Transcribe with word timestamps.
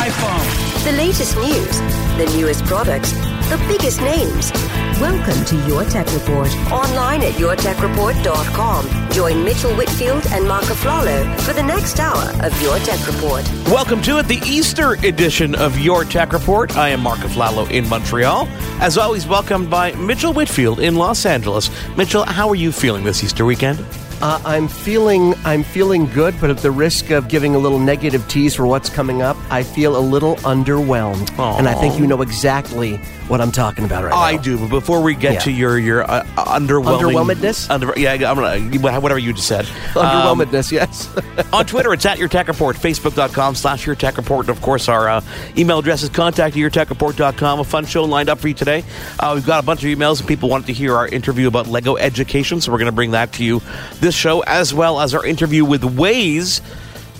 iPhone. 0.00 0.84
The 0.84 0.92
latest 0.92 1.36
news, 1.36 1.78
the 2.16 2.24
newest 2.34 2.64
products, 2.64 3.12
the 3.50 3.62
biggest 3.68 4.00
names. 4.00 4.50
Welcome 4.98 5.44
to 5.44 5.68
Your 5.68 5.84
Tech 5.84 6.10
Report. 6.14 6.48
Online 6.72 7.20
at 7.20 7.34
yourtechreport.com. 7.34 9.10
Join 9.10 9.44
Mitchell 9.44 9.74
Whitfield 9.76 10.26
and 10.28 10.48
Mark 10.48 10.64
Aflalo 10.64 11.38
for 11.40 11.52
the 11.52 11.62
next 11.62 12.00
hour 12.00 12.32
of 12.42 12.62
Your 12.62 12.78
Tech 12.78 13.06
Report. 13.06 13.46
Welcome 13.66 14.00
to 14.02 14.18
it, 14.18 14.26
the 14.26 14.40
Easter 14.46 14.92
edition 15.04 15.54
of 15.54 15.78
Your 15.78 16.04
Tech 16.04 16.32
Report. 16.32 16.74
I 16.78 16.88
am 16.88 17.02
Mark 17.02 17.18
Aflalo 17.18 17.70
in 17.70 17.86
Montreal. 17.86 18.48
As 18.80 18.96
always, 18.96 19.26
welcomed 19.26 19.68
by 19.68 19.92
Mitchell 19.92 20.32
Whitfield 20.32 20.80
in 20.80 20.94
Los 20.94 21.26
Angeles. 21.26 21.70
Mitchell, 21.98 22.24
how 22.24 22.48
are 22.48 22.54
you 22.54 22.72
feeling 22.72 23.04
this 23.04 23.22
Easter 23.22 23.44
weekend? 23.44 23.84
Uh, 24.22 24.40
I'm 24.44 24.68
feeling 24.68 25.34
I'm 25.44 25.62
feeling 25.62 26.06
good, 26.06 26.34
but 26.40 26.50
at 26.50 26.58
the 26.58 26.70
risk 26.70 27.10
of 27.10 27.28
giving 27.28 27.54
a 27.54 27.58
little 27.58 27.78
negative 27.78 28.26
tease 28.28 28.54
for 28.54 28.66
what's 28.66 28.90
coming 28.90 29.22
up, 29.22 29.36
I 29.50 29.62
feel 29.62 29.96
a 29.96 30.00
little 30.00 30.36
underwhelmed, 30.36 31.30
Aww. 31.36 31.58
and 31.58 31.66
I 31.66 31.74
think 31.74 31.98
you 31.98 32.06
know 32.06 32.20
exactly 32.20 32.96
what 33.28 33.40
I'm 33.40 33.52
talking 33.52 33.84
about 33.84 34.04
right 34.04 34.12
I 34.12 34.32
now. 34.32 34.38
I 34.38 34.42
do, 34.42 34.58
but 34.58 34.68
before 34.68 35.02
we 35.02 35.14
get 35.14 35.32
Yeah. 35.34 35.38
to 35.40 35.50
your 35.52 35.78
your 35.78 36.02
uh, 36.10 36.24
underwhelming 36.36 37.00
Underwhelmedness? 37.14 37.70
under, 37.70 37.92
yeah, 37.96 38.12
I'm 38.12 38.36
gonna 38.36 39.00
whatever 39.00 39.18
you 39.18 39.32
just 39.32 39.48
said. 39.48 39.66
Um, 39.96 40.38
Underwhelmedness, 40.38 40.70
yes. 40.70 41.08
on 41.52 41.66
Twitter, 41.66 41.92
it's 41.92 42.06
at 42.06 42.18
Your 42.18 42.28
Tech 42.28 42.48
Report, 42.48 42.76
Facebook.com 42.76 43.54
slash 43.54 43.86
Your 43.86 43.94
Tech 43.96 44.16
Report. 44.16 44.46
And 44.48 44.56
of 44.56 44.62
course, 44.62 44.88
our 44.88 45.08
uh, 45.08 45.20
email 45.58 45.78
address 45.80 46.02
is 46.02 46.08
contact 46.10 46.56
at 46.56 46.62
YourTechReport.com. 46.62 47.60
A 47.60 47.64
fun 47.64 47.86
show 47.86 48.04
lined 48.04 48.28
up 48.28 48.38
for 48.38 48.48
you 48.48 48.54
today. 48.54 48.84
Uh, 49.18 49.32
we've 49.34 49.44
got 49.46 49.62
a 49.62 49.66
bunch 49.66 49.82
of 49.84 49.90
emails 49.90 50.20
and 50.20 50.28
people 50.28 50.48
wanted 50.48 50.66
to 50.66 50.72
hear 50.72 50.94
our 50.94 51.08
interview 51.08 51.48
about 51.48 51.66
Lego 51.66 51.96
education, 51.96 52.60
so 52.60 52.70
we're 52.70 52.78
going 52.78 52.86
to 52.86 52.92
bring 52.92 53.10
that 53.12 53.32
to 53.34 53.44
you 53.44 53.60
this 54.00 54.09
show, 54.14 54.40
as 54.40 54.72
well 54.74 55.00
as 55.00 55.14
our 55.14 55.24
interview 55.24 55.64
with 55.64 55.82
Waze. 55.82 56.60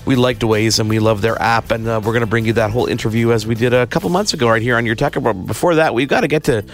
We 0.07 0.17
liked 0.17 0.41
Waze 0.41 0.81
and 0.81 0.89
we 0.89 0.99
love 0.99 1.23
their 1.23 1.41
app, 1.41 1.71
and 1.71 1.87
uh, 1.87 2.01
we're 2.03 2.13
going 2.13 2.21
to 2.21 2.27
bring 2.27 2.45
you 2.45 2.55
that 2.55 2.71
whole 2.71 2.87
interview 2.87 3.33
as 3.33 3.47
we 3.47 3.55
did 3.55 3.75
a 3.75 3.87
couple 3.87 4.09
months 4.11 4.35
ago 4.35 4.49
right 4.49 4.63
here 4.63 4.77
on 4.77 4.87
Your 4.87 4.95
Tech 4.95 5.15
Report. 5.15 5.47
Before 5.47 5.75
that, 5.77 5.95
we've 5.95 6.09
got 6.09 6.23
to 6.23 6.29
get 6.29 6.45
to 6.45 6.65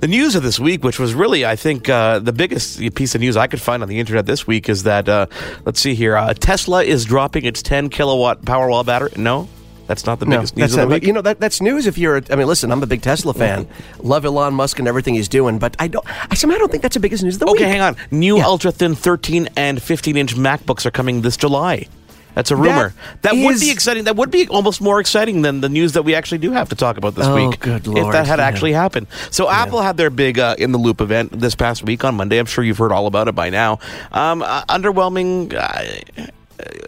the 0.00 0.08
news 0.08 0.34
of 0.34 0.42
this 0.42 0.58
week, 0.58 0.82
which 0.82 0.98
was 0.98 1.14
really, 1.14 1.46
I 1.46 1.54
think, 1.54 1.88
uh, 1.88 2.18
the 2.18 2.32
biggest 2.32 2.80
piece 2.94 3.14
of 3.14 3.20
news 3.20 3.36
I 3.36 3.46
could 3.46 3.60
find 3.60 3.84
on 3.84 3.88
the 3.88 4.00
internet 4.00 4.26
this 4.26 4.48
week 4.48 4.68
is 4.68 4.82
that, 4.82 5.08
uh, 5.08 5.26
let's 5.64 5.80
see 5.80 5.94
here, 5.94 6.16
uh, 6.16 6.34
Tesla 6.34 6.82
is 6.82 7.04
dropping 7.04 7.44
its 7.44 7.62
10 7.62 7.88
kilowatt 7.88 8.42
Powerwall 8.42 8.84
battery. 8.84 9.12
No, 9.16 9.48
that's 9.86 10.06
not 10.06 10.20
the 10.20 10.26
No, 10.26 10.36
biggest 10.38 10.56
news 10.56 10.72
that's 10.72 10.82
of 10.82 10.88
the 10.88 10.94
week. 10.94 11.04
you 11.06 11.12
know 11.12 11.22
that 11.22 11.40
that's 11.40 11.60
news 11.60 11.86
if 11.86 11.98
you're. 11.98 12.16
a- 12.18 12.22
I 12.30 12.36
mean, 12.36 12.46
listen, 12.46 12.70
I'm 12.72 12.82
a 12.82 12.86
big 12.86 13.02
Tesla 13.02 13.34
fan. 13.34 13.66
Love 14.02 14.24
Elon 14.24 14.54
Musk 14.54 14.78
and 14.78 14.86
everything 14.88 15.14
he's 15.14 15.28
doing, 15.28 15.58
but 15.58 15.74
I 15.78 15.88
don't. 15.88 16.04
I 16.30 16.34
somehow 16.34 16.58
don't 16.58 16.70
think 16.70 16.82
that's 16.82 16.94
the 16.94 17.00
biggest 17.00 17.22
news 17.24 17.34
of 17.36 17.40
the 17.40 17.46
okay, 17.46 17.52
week. 17.52 17.62
Okay, 17.62 17.70
hang 17.70 17.80
on. 17.80 17.96
New 18.10 18.38
Yeah. 18.38 18.46
ultra 18.46 18.70
thin 18.72 18.94
13 18.94 19.48
and 19.56 19.82
15 19.82 20.16
inch 20.16 20.36
MacBooks 20.36 20.86
are 20.86 20.90
coming 20.90 21.22
this 21.22 21.36
July. 21.36 21.86
That's 22.34 22.50
a 22.50 22.56
rumor. 22.56 22.94
That, 23.20 23.34
would 23.34 23.56
is- 23.56 23.60
be 23.60 23.70
exciting. 23.70 24.04
That 24.04 24.16
would 24.16 24.30
be 24.30 24.48
almost 24.48 24.80
more 24.80 25.00
exciting 25.00 25.42
than 25.42 25.60
the 25.60 25.68
news 25.68 25.92
that 25.92 26.02
we 26.04 26.14
actually 26.14 26.38
do 26.38 26.50
have 26.52 26.70
to 26.70 26.74
talk 26.74 26.96
about 26.96 27.14
this 27.14 27.26
Oh, 27.26 27.34
week. 27.34 27.60
good 27.60 27.86
If 27.86 28.10
that 28.12 28.26
had 28.26 28.38
yeah. 28.38 28.46
actually 28.46 28.72
happened. 28.72 29.06
So 29.30 29.50
Apple 29.50 29.82
had 29.82 29.98
their 29.98 30.08
big 30.08 30.38
uh, 30.38 30.54
in 30.58 30.72
the 30.72 30.78
loop 30.78 31.02
event 31.02 31.38
this 31.38 31.54
past 31.54 31.84
week 31.84 32.04
on 32.04 32.14
Monday. 32.14 32.38
I'm 32.38 32.46
sure 32.46 32.64
you've 32.64 32.78
heard 32.78 32.90
all 32.90 33.06
about 33.06 33.28
it 33.28 33.34
by 33.34 33.50
now. 33.50 33.80
Um, 34.12 34.40
uh, 34.40 34.64
underwhelming. 34.64 35.52
Uh, 35.52 36.26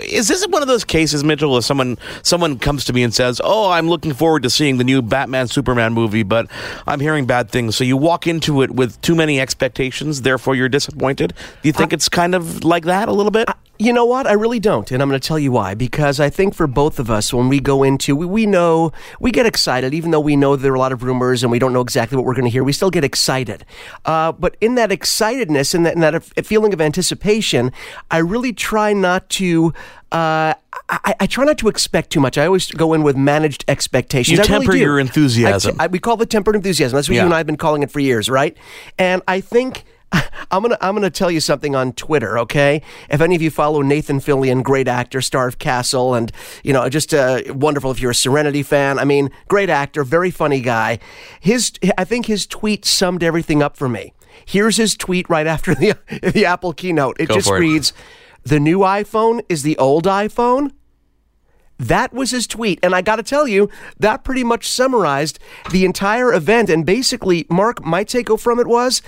is 0.00 0.28
this 0.28 0.46
one 0.48 0.62
of 0.62 0.68
those 0.68 0.84
cases, 0.84 1.24
Mitchell, 1.24 1.52
where 1.52 1.62
someone 1.62 1.98
someone 2.22 2.58
comes 2.58 2.84
to 2.86 2.92
me 2.92 3.02
and 3.02 3.14
says, 3.14 3.40
"Oh, 3.42 3.70
I'm 3.70 3.88
looking 3.88 4.12
forward 4.12 4.42
to 4.44 4.50
seeing 4.50 4.78
the 4.78 4.84
new 4.84 5.02
Batman 5.02 5.48
Superman 5.48 5.92
movie, 5.92 6.22
but 6.22 6.46
I'm 6.86 7.00
hearing 7.00 7.26
bad 7.26 7.50
things." 7.50 7.76
So 7.76 7.84
you 7.84 7.96
walk 7.96 8.26
into 8.26 8.62
it 8.62 8.70
with 8.70 9.00
too 9.02 9.14
many 9.14 9.40
expectations, 9.40 10.22
therefore 10.22 10.54
you're 10.54 10.68
disappointed. 10.68 11.34
Do 11.62 11.68
you 11.68 11.72
think 11.72 11.92
it's 11.92 12.08
kind 12.08 12.34
of 12.34 12.64
like 12.64 12.84
that 12.84 13.08
a 13.08 13.12
little 13.12 13.32
bit? 13.32 13.48
You 13.76 13.92
know 13.92 14.04
what? 14.04 14.26
I 14.28 14.32
really 14.34 14.60
don't. 14.60 14.88
And 14.92 15.02
I'm 15.02 15.08
going 15.08 15.20
to 15.20 15.26
tell 15.26 15.38
you 15.38 15.50
why. 15.50 15.74
Because 15.74 16.20
I 16.20 16.30
think 16.30 16.54
for 16.54 16.68
both 16.68 17.00
of 17.00 17.10
us, 17.10 17.34
when 17.34 17.48
we 17.48 17.58
go 17.58 17.82
into, 17.82 18.14
we, 18.14 18.24
we 18.24 18.46
know, 18.46 18.92
we 19.18 19.32
get 19.32 19.46
excited, 19.46 19.92
even 19.92 20.12
though 20.12 20.20
we 20.20 20.36
know 20.36 20.54
there 20.54 20.70
are 20.70 20.76
a 20.76 20.78
lot 20.78 20.92
of 20.92 21.02
rumors 21.02 21.42
and 21.42 21.50
we 21.50 21.58
don't 21.58 21.72
know 21.72 21.80
exactly 21.80 22.16
what 22.16 22.24
we're 22.24 22.34
going 22.34 22.44
to 22.44 22.50
hear, 22.50 22.62
we 22.62 22.72
still 22.72 22.90
get 22.90 23.02
excited. 23.02 23.64
Uh, 24.04 24.30
but 24.30 24.56
in 24.60 24.76
that 24.76 24.90
excitedness 24.90 25.74
and 25.74 25.84
that, 25.86 25.94
in 25.94 26.00
that 26.00 26.22
feeling 26.46 26.72
of 26.72 26.80
anticipation, 26.80 27.72
I 28.12 28.18
really 28.18 28.52
try 28.52 28.92
not 28.92 29.28
to. 29.30 29.74
Uh, 30.12 30.54
I, 30.88 31.14
I 31.18 31.26
try 31.26 31.44
not 31.44 31.58
to 31.58 31.66
expect 31.68 32.10
too 32.10 32.20
much. 32.20 32.38
I 32.38 32.46
always 32.46 32.70
go 32.70 32.94
in 32.94 33.02
with 33.02 33.16
managed 33.16 33.64
expectations. 33.66 34.38
You 34.38 34.44
I 34.44 34.46
really 34.46 34.60
temper 34.66 34.72
do. 34.72 34.78
your 34.78 35.00
enthusiasm. 35.00 35.74
I- 35.80 35.84
I- 35.84 35.86
we 35.88 35.98
call 35.98 36.22
it 36.22 36.30
tempered 36.30 36.54
enthusiasm. 36.54 36.94
That's 36.94 37.08
what 37.08 37.16
Yeah. 37.16 37.22
you 37.22 37.26
and 37.26 37.34
I 37.34 37.38
have 37.38 37.46
been 37.46 37.56
calling 37.56 37.82
it 37.82 37.90
for 37.90 37.98
years, 37.98 38.30
right? 38.30 38.56
And 39.00 39.20
I 39.26 39.40
think 39.40 39.82
I'm 40.50 40.62
gonna 40.62 40.78
I'm 40.80 40.94
gonna 40.94 41.10
tell 41.10 41.30
you 41.30 41.40
something 41.40 41.74
on 41.74 41.92
Twitter, 41.92 42.38
okay? 42.38 42.82
If 43.10 43.20
any 43.20 43.34
of 43.34 43.42
you 43.42 43.50
follow 43.50 43.82
Nathan 43.82 44.20
Fillion, 44.20 44.62
great 44.62 44.88
actor, 44.88 45.20
star 45.20 45.48
of 45.48 45.58
Castle, 45.58 46.14
and 46.14 46.30
you 46.62 46.72
know 46.72 46.88
just 46.88 47.12
uh, 47.12 47.42
wonderful 47.48 47.90
if 47.90 48.00
you're 48.00 48.12
a 48.12 48.14
Serenity 48.14 48.62
fan. 48.62 48.98
I 48.98 49.04
mean, 49.04 49.30
great 49.48 49.70
actor, 49.70 50.04
very 50.04 50.30
funny 50.30 50.60
guy. 50.60 50.98
His 51.40 51.72
I 51.98 52.04
think 52.04 52.26
his 52.26 52.46
tweet 52.46 52.84
summed 52.84 53.22
everything 53.22 53.62
up 53.62 53.76
for 53.76 53.88
me. 53.88 54.12
Here's 54.46 54.76
his 54.76 54.96
tweet 54.96 55.28
right 55.28 55.46
after 55.46 55.74
the 55.74 55.96
the 56.34 56.44
Apple 56.46 56.72
keynote. 56.72 57.16
It 57.18 57.28
Go 57.28 57.34
just 57.34 57.48
for 57.48 57.56
it. 57.56 57.60
reads, 57.60 57.92
"The 58.42 58.60
new 58.60 58.80
iPhone 58.80 59.42
is 59.48 59.62
the 59.62 59.76
old 59.78 60.04
iPhone." 60.04 60.70
That 61.78 62.12
was 62.12 62.30
his 62.30 62.46
tweet. 62.46 62.78
And 62.82 62.94
I 62.94 63.02
got 63.02 63.16
to 63.16 63.22
tell 63.22 63.48
you, 63.48 63.68
that 63.98 64.22
pretty 64.24 64.44
much 64.44 64.68
summarized 64.68 65.38
the 65.70 65.84
entire 65.84 66.32
event. 66.32 66.70
And 66.70 66.86
basically, 66.86 67.46
Mark, 67.50 67.84
my 67.84 68.04
take 68.04 68.24
from 68.38 68.58
it 68.60 68.66
was 68.66 69.02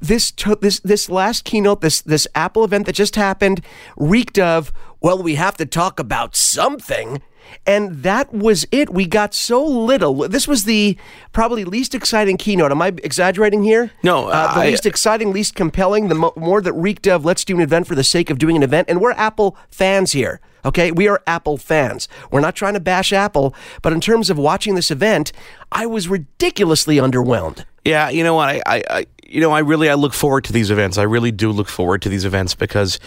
this 0.00 0.30
to- 0.32 0.56
this 0.60 0.80
this 0.80 1.08
last 1.08 1.44
keynote, 1.44 1.80
this 1.80 2.00
this 2.02 2.26
Apple 2.34 2.64
event 2.64 2.86
that 2.86 2.94
just 2.94 3.16
happened, 3.16 3.60
reeked 3.96 4.38
of, 4.38 4.72
well, 5.00 5.22
we 5.22 5.34
have 5.36 5.56
to 5.58 5.66
talk 5.66 5.98
about 6.00 6.34
something. 6.36 7.22
And 7.66 8.04
that 8.04 8.32
was 8.32 8.64
it. 8.70 8.90
We 8.90 9.06
got 9.06 9.34
so 9.34 9.64
little. 9.64 10.28
This 10.28 10.46
was 10.46 10.64
the 10.64 10.96
probably 11.32 11.64
least 11.64 11.96
exciting 11.96 12.36
keynote. 12.36 12.70
Am 12.70 12.80
I 12.80 12.88
exaggerating 13.02 13.64
here? 13.64 13.90
No, 14.04 14.28
uh, 14.28 14.54
the 14.54 14.60
I- 14.60 14.66
least 14.70 14.86
exciting, 14.86 15.32
least 15.32 15.56
compelling, 15.56 16.08
the 16.08 16.14
mo- 16.14 16.32
more 16.36 16.60
that 16.60 16.72
reeked 16.74 17.08
of 17.08 17.24
let's 17.24 17.44
do 17.44 17.56
an 17.56 17.60
event 17.60 17.88
for 17.88 17.96
the 17.96 18.04
sake 18.04 18.30
of 18.30 18.38
doing 18.38 18.54
an 18.54 18.62
event. 18.62 18.88
And 18.88 19.00
we're 19.00 19.12
Apple 19.12 19.56
fans 19.68 20.12
here. 20.12 20.40
Okay, 20.64 20.92
we 20.92 21.08
are 21.08 21.22
Apple 21.26 21.56
fans. 21.56 22.06
We're 22.30 22.40
not 22.40 22.54
trying 22.54 22.74
to 22.74 22.80
bash 22.80 23.12
Apple, 23.12 23.52
but 23.82 23.92
in 23.92 24.00
terms 24.00 24.30
of 24.30 24.38
watching 24.38 24.76
this 24.76 24.90
event, 24.92 25.32
I 25.72 25.86
was 25.86 26.06
ridiculously 26.06 26.96
underwhelmed. 26.98 27.64
Yeah, 27.84 28.10
you 28.10 28.22
know 28.22 28.34
what? 28.34 28.48
I, 28.50 28.62
I, 28.66 28.82
I, 28.90 29.06
you 29.30 29.40
know, 29.40 29.52
I 29.52 29.60
really, 29.60 29.88
I 29.88 29.94
look 29.94 30.12
forward 30.12 30.44
to 30.44 30.52
these 30.52 30.70
events. 30.70 30.98
I 30.98 31.04
really 31.04 31.30
do 31.30 31.52
look 31.52 31.68
forward 31.68 32.02
to 32.02 32.08
these 32.08 32.24
events 32.24 32.56
because 32.56 32.98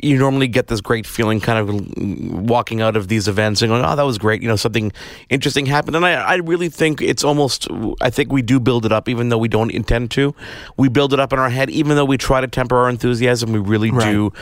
you 0.00 0.18
normally 0.18 0.48
get 0.48 0.68
this 0.68 0.80
great 0.80 1.06
feeling, 1.06 1.40
kind 1.40 1.58
of 1.58 2.48
walking 2.48 2.80
out 2.80 2.96
of 2.96 3.08
these 3.08 3.28
events 3.28 3.62
and 3.62 3.70
going, 3.70 3.84
"Oh, 3.84 3.96
that 3.96 4.02
was 4.02 4.18
great." 4.18 4.42
You 4.42 4.48
know, 4.48 4.56
something 4.56 4.92
interesting 5.28 5.66
happened, 5.66 5.96
and 5.96 6.06
I, 6.06 6.12
I 6.12 6.34
really 6.36 6.68
think 6.68 7.02
it's 7.02 7.24
almost. 7.24 7.68
I 8.00 8.10
think 8.10 8.32
we 8.32 8.42
do 8.42 8.60
build 8.60 8.86
it 8.86 8.92
up, 8.92 9.08
even 9.08 9.28
though 9.28 9.38
we 9.38 9.48
don't 9.48 9.70
intend 9.70 10.10
to. 10.12 10.34
We 10.76 10.88
build 10.88 11.12
it 11.12 11.20
up 11.20 11.32
in 11.32 11.38
our 11.38 11.50
head, 11.50 11.68
even 11.70 11.96
though 11.96 12.04
we 12.04 12.16
try 12.16 12.40
to 12.40 12.48
temper 12.48 12.76
our 12.76 12.88
enthusiasm. 12.88 13.52
We 13.52 13.58
really 13.58 13.90
do. 13.90 14.32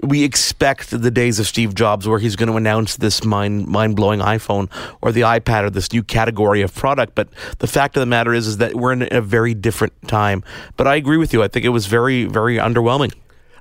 We 0.00 0.22
expect 0.22 0.90
the 0.90 1.10
days 1.10 1.40
of 1.40 1.46
Steve 1.46 1.74
Jobs, 1.74 2.06
where 2.06 2.20
he's 2.20 2.36
going 2.36 2.48
to 2.48 2.56
announce 2.56 2.96
this 2.96 3.24
mind 3.24 3.66
mind 3.66 3.96
blowing 3.96 4.20
iPhone 4.20 4.68
or 5.00 5.10
the 5.10 5.22
iPad 5.22 5.64
or 5.64 5.70
this 5.70 5.92
new 5.92 6.02
category 6.02 6.62
of 6.62 6.74
product. 6.74 7.14
But 7.14 7.28
the 7.58 7.66
fact 7.66 7.96
of 7.96 8.00
the 8.00 8.06
matter 8.06 8.34
is, 8.34 8.46
is 8.46 8.56
that 8.58 8.74
we're 8.74 8.92
in 8.92 9.08
a 9.10 9.20
very 9.20 9.54
different 9.54 9.92
time. 10.06 10.44
But 10.76 10.86
I 10.86 10.96
agree 10.96 11.16
with 11.16 11.32
you. 11.32 11.42
I 11.42 11.48
think 11.48 11.64
it 11.64 11.70
was 11.70 11.86
very, 11.86 12.24
very 12.24 12.56
underwhelming. 12.56 13.12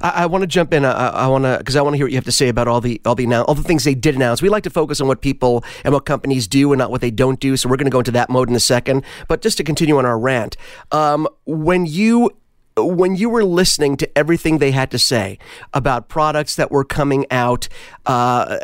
I, 0.02 0.10
I 0.10 0.26
want 0.26 0.44
to 0.44 0.48
jump 0.48 0.74
in. 0.74 0.86
I, 0.86 0.92
I 0.92 1.28
want 1.28 1.44
to 1.46 1.58
because 1.58 1.76
I 1.76 1.82
want 1.82 1.94
to 1.94 1.98
hear 1.98 2.06
what 2.06 2.12
you 2.12 2.18
have 2.18 2.26
to 2.26 2.32
say 2.32 2.50
about 2.50 2.68
all 2.68 2.82
the 2.82 3.02
all 3.06 3.16
the 3.16 3.26
now 3.26 3.44
all 3.44 3.56
the 3.56 3.64
things 3.64 3.84
they 3.84 3.96
did 3.96 4.16
announce. 4.16 4.42
We 4.42 4.50
like 4.50 4.64
to 4.64 4.70
focus 4.70 5.02
on 5.02 5.08
what 5.08 5.22
people 5.22 5.64
and 5.84 5.94
what 5.94 6.06
companies 6.06 6.48
do 6.48 6.72
and 6.72 6.80
not 6.80 6.92
what 6.92 7.02
they 7.02 7.12
don't 7.12 7.40
do. 7.40 7.58
So 7.58 7.70
we're 7.70 7.78
going 7.78 7.86
to 7.86 7.92
go 7.92 8.00
into 8.00 8.12
that 8.12 8.30
mode 8.30 8.50
in 8.50 8.56
a 8.56 8.60
second. 8.60 9.04
But 9.28 9.42
just 9.42 9.58
to 9.58 9.64
continue 9.64 9.98
on 9.98 10.06
our 10.06 10.18
rant, 10.18 10.58
um, 10.92 11.28
when 11.46 11.86
you 11.86 12.32
when 12.78 13.16
you 13.16 13.30
were 13.30 13.44
listening 13.44 13.98
to 13.98 14.18
everything 14.18 14.58
they 14.58 14.72
had 14.72 14.92
to 14.92 15.00
say 15.00 15.40
about 15.74 16.10
products 16.10 16.56
that 16.56 16.72
were 16.72 16.84
coming 16.84 17.26
out, 17.32 17.68
uh, 18.06 18.60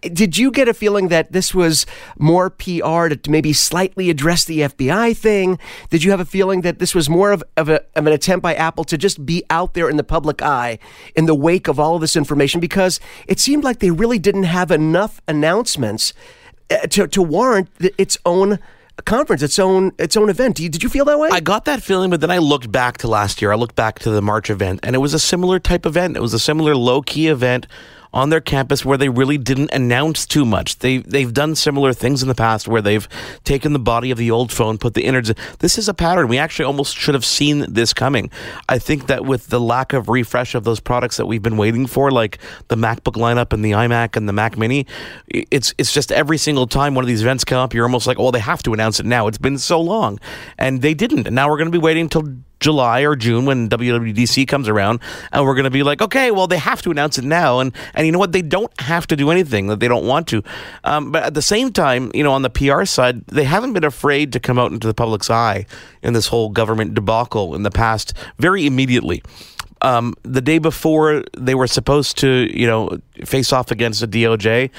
did 0.00 0.38
you 0.38 0.50
get 0.50 0.68
a 0.68 0.74
feeling 0.74 1.08
that 1.08 1.32
this 1.32 1.54
was 1.54 1.86
more 2.18 2.50
PR 2.50 3.08
to 3.08 3.20
maybe 3.28 3.52
slightly 3.52 4.10
address 4.10 4.44
the 4.44 4.60
FBI 4.60 5.16
thing? 5.16 5.58
Did 5.90 6.02
you 6.02 6.10
have 6.10 6.20
a 6.20 6.24
feeling 6.24 6.62
that 6.62 6.78
this 6.78 6.94
was 6.94 7.08
more 7.08 7.32
of, 7.32 7.44
of, 7.56 7.68
a, 7.68 7.84
of 7.94 8.06
an 8.06 8.12
attempt 8.12 8.42
by 8.42 8.54
Apple 8.54 8.84
to 8.84 8.98
just 8.98 9.24
be 9.24 9.44
out 9.50 9.74
there 9.74 9.88
in 9.88 9.96
the 9.96 10.04
public 10.04 10.42
eye 10.42 10.78
in 11.14 11.26
the 11.26 11.34
wake 11.34 11.68
of 11.68 11.78
all 11.78 11.94
of 11.94 12.00
this 12.00 12.16
information? 12.16 12.60
Because 12.60 13.00
it 13.26 13.38
seemed 13.38 13.64
like 13.64 13.80
they 13.80 13.90
really 13.90 14.18
didn't 14.18 14.44
have 14.44 14.70
enough 14.70 15.20
announcements 15.28 16.14
uh, 16.70 16.78
to 16.88 17.06
to 17.06 17.22
warrant 17.22 17.68
its 17.98 18.16
own 18.24 18.58
conference, 19.04 19.42
its 19.42 19.58
own 19.58 19.92
its 19.98 20.16
own 20.16 20.28
event. 20.30 20.56
Did 20.56 20.82
you, 20.82 20.88
feel 20.88 21.04
that 21.06 21.18
way? 21.18 21.28
I 21.32 21.40
got 21.40 21.64
that 21.64 21.82
feeling, 21.82 22.10
but 22.10 22.20
then 22.20 22.30
I 22.30 22.38
looked 22.38 22.70
back 22.70 22.98
to 22.98 23.08
last 23.08 23.40
year. 23.40 23.52
I 23.52 23.56
looked 23.56 23.76
back 23.76 23.98
to 24.00 24.10
the 24.10 24.22
March 24.22 24.50
event, 24.50 24.80
and 24.82 24.94
it 24.94 24.98
was 24.98 25.14
a 25.14 25.18
similar 25.18 25.58
type 25.58 25.86
event. 25.86 26.16
It 26.16 26.20
was 26.20 26.34
a 26.34 26.38
similar 26.38 26.74
low 26.74 27.02
key 27.02 27.28
event 27.28 27.66
on 28.12 28.30
their 28.30 28.40
campus 28.40 28.84
where 28.84 28.98
they 28.98 29.08
really 29.08 29.38
didn't 29.38 29.70
announce 29.72 30.26
too 30.26 30.44
much. 30.44 30.78
They 30.78 30.98
they've 30.98 31.32
done 31.32 31.54
similar 31.54 31.92
things 31.92 32.22
in 32.22 32.28
the 32.28 32.34
past 32.34 32.68
where 32.68 32.82
they've 32.82 33.08
taken 33.44 33.72
the 33.72 33.78
body 33.78 34.10
of 34.10 34.18
the 34.18 34.30
old 34.30 34.52
phone, 34.52 34.78
put 34.78 34.94
the 34.94 35.04
innards. 35.04 35.32
This 35.60 35.78
is 35.78 35.88
a 35.88 35.94
pattern. 35.94 36.28
We 36.28 36.38
actually 36.38 36.66
almost 36.66 36.96
should 36.96 37.14
have 37.14 37.24
seen 37.24 37.64
this 37.72 37.92
coming. 37.92 38.30
I 38.68 38.78
think 38.78 39.06
that 39.06 39.24
with 39.24 39.48
the 39.48 39.60
lack 39.60 39.92
of 39.92 40.08
refresh 40.08 40.54
of 40.54 40.64
those 40.64 40.80
products 40.80 41.16
that 41.16 41.26
we've 41.26 41.42
been 41.42 41.56
waiting 41.56 41.86
for, 41.86 42.10
like 42.10 42.38
the 42.68 42.76
MacBook 42.76 43.14
lineup 43.14 43.52
and 43.52 43.64
the 43.64 43.72
iMac 43.72 44.16
and 44.16 44.28
the 44.28 44.32
Mac 44.32 44.58
Mini, 44.58 44.86
it's 45.28 45.74
it's 45.78 45.92
just 45.92 46.12
every 46.12 46.38
single 46.38 46.66
time 46.66 46.94
one 46.94 47.04
of 47.04 47.08
these 47.08 47.22
events 47.22 47.44
come 47.44 47.58
up, 47.58 47.74
you're 47.74 47.84
almost 47.84 48.06
like, 48.06 48.18
oh, 48.18 48.30
they 48.30 48.40
have 48.40 48.62
to 48.64 48.74
announce 48.74 49.00
it 49.00 49.06
now. 49.06 49.26
It's 49.26 49.38
been 49.38 49.58
so 49.58 49.80
long, 49.80 50.18
and 50.58 50.82
they 50.82 50.94
didn't. 50.94 51.26
And 51.26 51.34
now 51.34 51.48
we're 51.48 51.58
going 51.58 51.70
to 51.70 51.78
be 51.78 51.82
waiting 51.82 52.02
until 52.02 52.22
July 52.62 53.00
or 53.00 53.14
June 53.14 53.44
when 53.44 53.68
WWDC 53.68 54.48
comes 54.48 54.68
around, 54.68 55.00
and 55.32 55.44
we're 55.44 55.54
going 55.54 55.64
to 55.64 55.70
be 55.70 55.82
like, 55.82 56.00
okay, 56.00 56.30
well, 56.30 56.46
they 56.46 56.58
have 56.58 56.80
to 56.82 56.90
announce 56.90 57.18
it 57.18 57.24
now, 57.24 57.60
and 57.60 57.74
and 57.94 58.06
you 58.06 58.12
know 58.12 58.18
what? 58.18 58.32
They 58.32 58.42
don't 58.42 58.72
have 58.80 59.06
to 59.08 59.16
do 59.16 59.30
anything 59.30 59.66
that 59.66 59.80
they 59.80 59.88
don't 59.88 60.06
want 60.06 60.28
to, 60.28 60.42
um, 60.84 61.12
but 61.12 61.22
at 61.22 61.34
the 61.34 61.42
same 61.42 61.72
time, 61.72 62.10
you 62.14 62.24
know, 62.24 62.32
on 62.32 62.42
the 62.42 62.50
PR 62.50 62.84
side, 62.84 63.26
they 63.26 63.44
haven't 63.44 63.74
been 63.74 63.84
afraid 63.84 64.32
to 64.32 64.40
come 64.40 64.58
out 64.58 64.72
into 64.72 64.86
the 64.86 64.94
public's 64.94 65.28
eye 65.28 65.66
in 66.02 66.14
this 66.14 66.28
whole 66.28 66.48
government 66.48 66.94
debacle 66.94 67.54
in 67.54 67.62
the 67.62 67.70
past 67.70 68.14
very 68.38 68.66
immediately 68.66 69.22
um, 69.82 70.14
the 70.22 70.40
day 70.40 70.58
before 70.58 71.24
they 71.36 71.54
were 71.54 71.66
supposed 71.66 72.16
to, 72.18 72.48
you 72.56 72.66
know, 72.66 72.98
face 73.24 73.52
off 73.52 73.70
against 73.70 74.00
the 74.00 74.06
DOJ, 74.06 74.70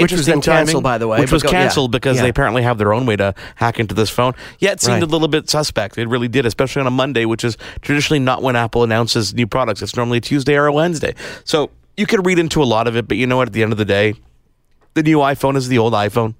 which 0.00 0.12
was 0.12 0.26
then 0.26 0.40
canceled, 0.40 0.82
by 0.82 0.98
the 0.98 1.06
way, 1.06 1.20
which 1.20 1.30
was 1.30 1.42
go, 1.42 1.50
canceled 1.50 1.92
yeah, 1.92 1.98
because 1.98 2.16
yeah. 2.16 2.22
they 2.22 2.28
apparently 2.30 2.62
have 2.62 2.78
their 2.78 2.92
own 2.92 3.06
way 3.06 3.16
to 3.16 3.34
hack 3.56 3.78
into 3.78 3.94
this 3.94 4.10
phone. 4.10 4.34
Yeah, 4.58 4.72
it 4.72 4.80
seemed 4.80 4.94
right. 4.94 5.02
a 5.02 5.06
little 5.06 5.28
bit 5.28 5.48
suspect. 5.50 5.98
It 5.98 6.08
really 6.08 6.28
did, 6.28 6.46
especially 6.46 6.80
on 6.80 6.86
a 6.86 6.90
Monday, 6.90 7.26
which 7.26 7.44
is 7.44 7.56
traditionally 7.82 8.18
not 8.18 8.42
when 8.42 8.56
Apple 8.56 8.82
announces 8.82 9.34
new 9.34 9.46
products. 9.46 9.82
It's 9.82 9.94
normally 9.94 10.20
Tuesday 10.20 10.56
or 10.56 10.66
a 10.66 10.72
Wednesday. 10.72 11.14
So 11.44 11.70
you 11.96 12.06
could 12.06 12.24
read 12.24 12.38
into 12.38 12.62
a 12.62 12.64
lot 12.64 12.88
of 12.88 12.96
it, 12.96 13.06
but 13.06 13.18
you 13.18 13.26
know 13.26 13.36
what? 13.36 13.48
At 13.48 13.52
the 13.52 13.62
end 13.62 13.72
of 13.72 13.78
the 13.78 13.84
day, 13.84 14.14
the 14.94 15.02
new 15.02 15.18
iPhone 15.18 15.56
is 15.56 15.68
the 15.68 15.78
old 15.78 15.92
iPhone. 15.92 16.34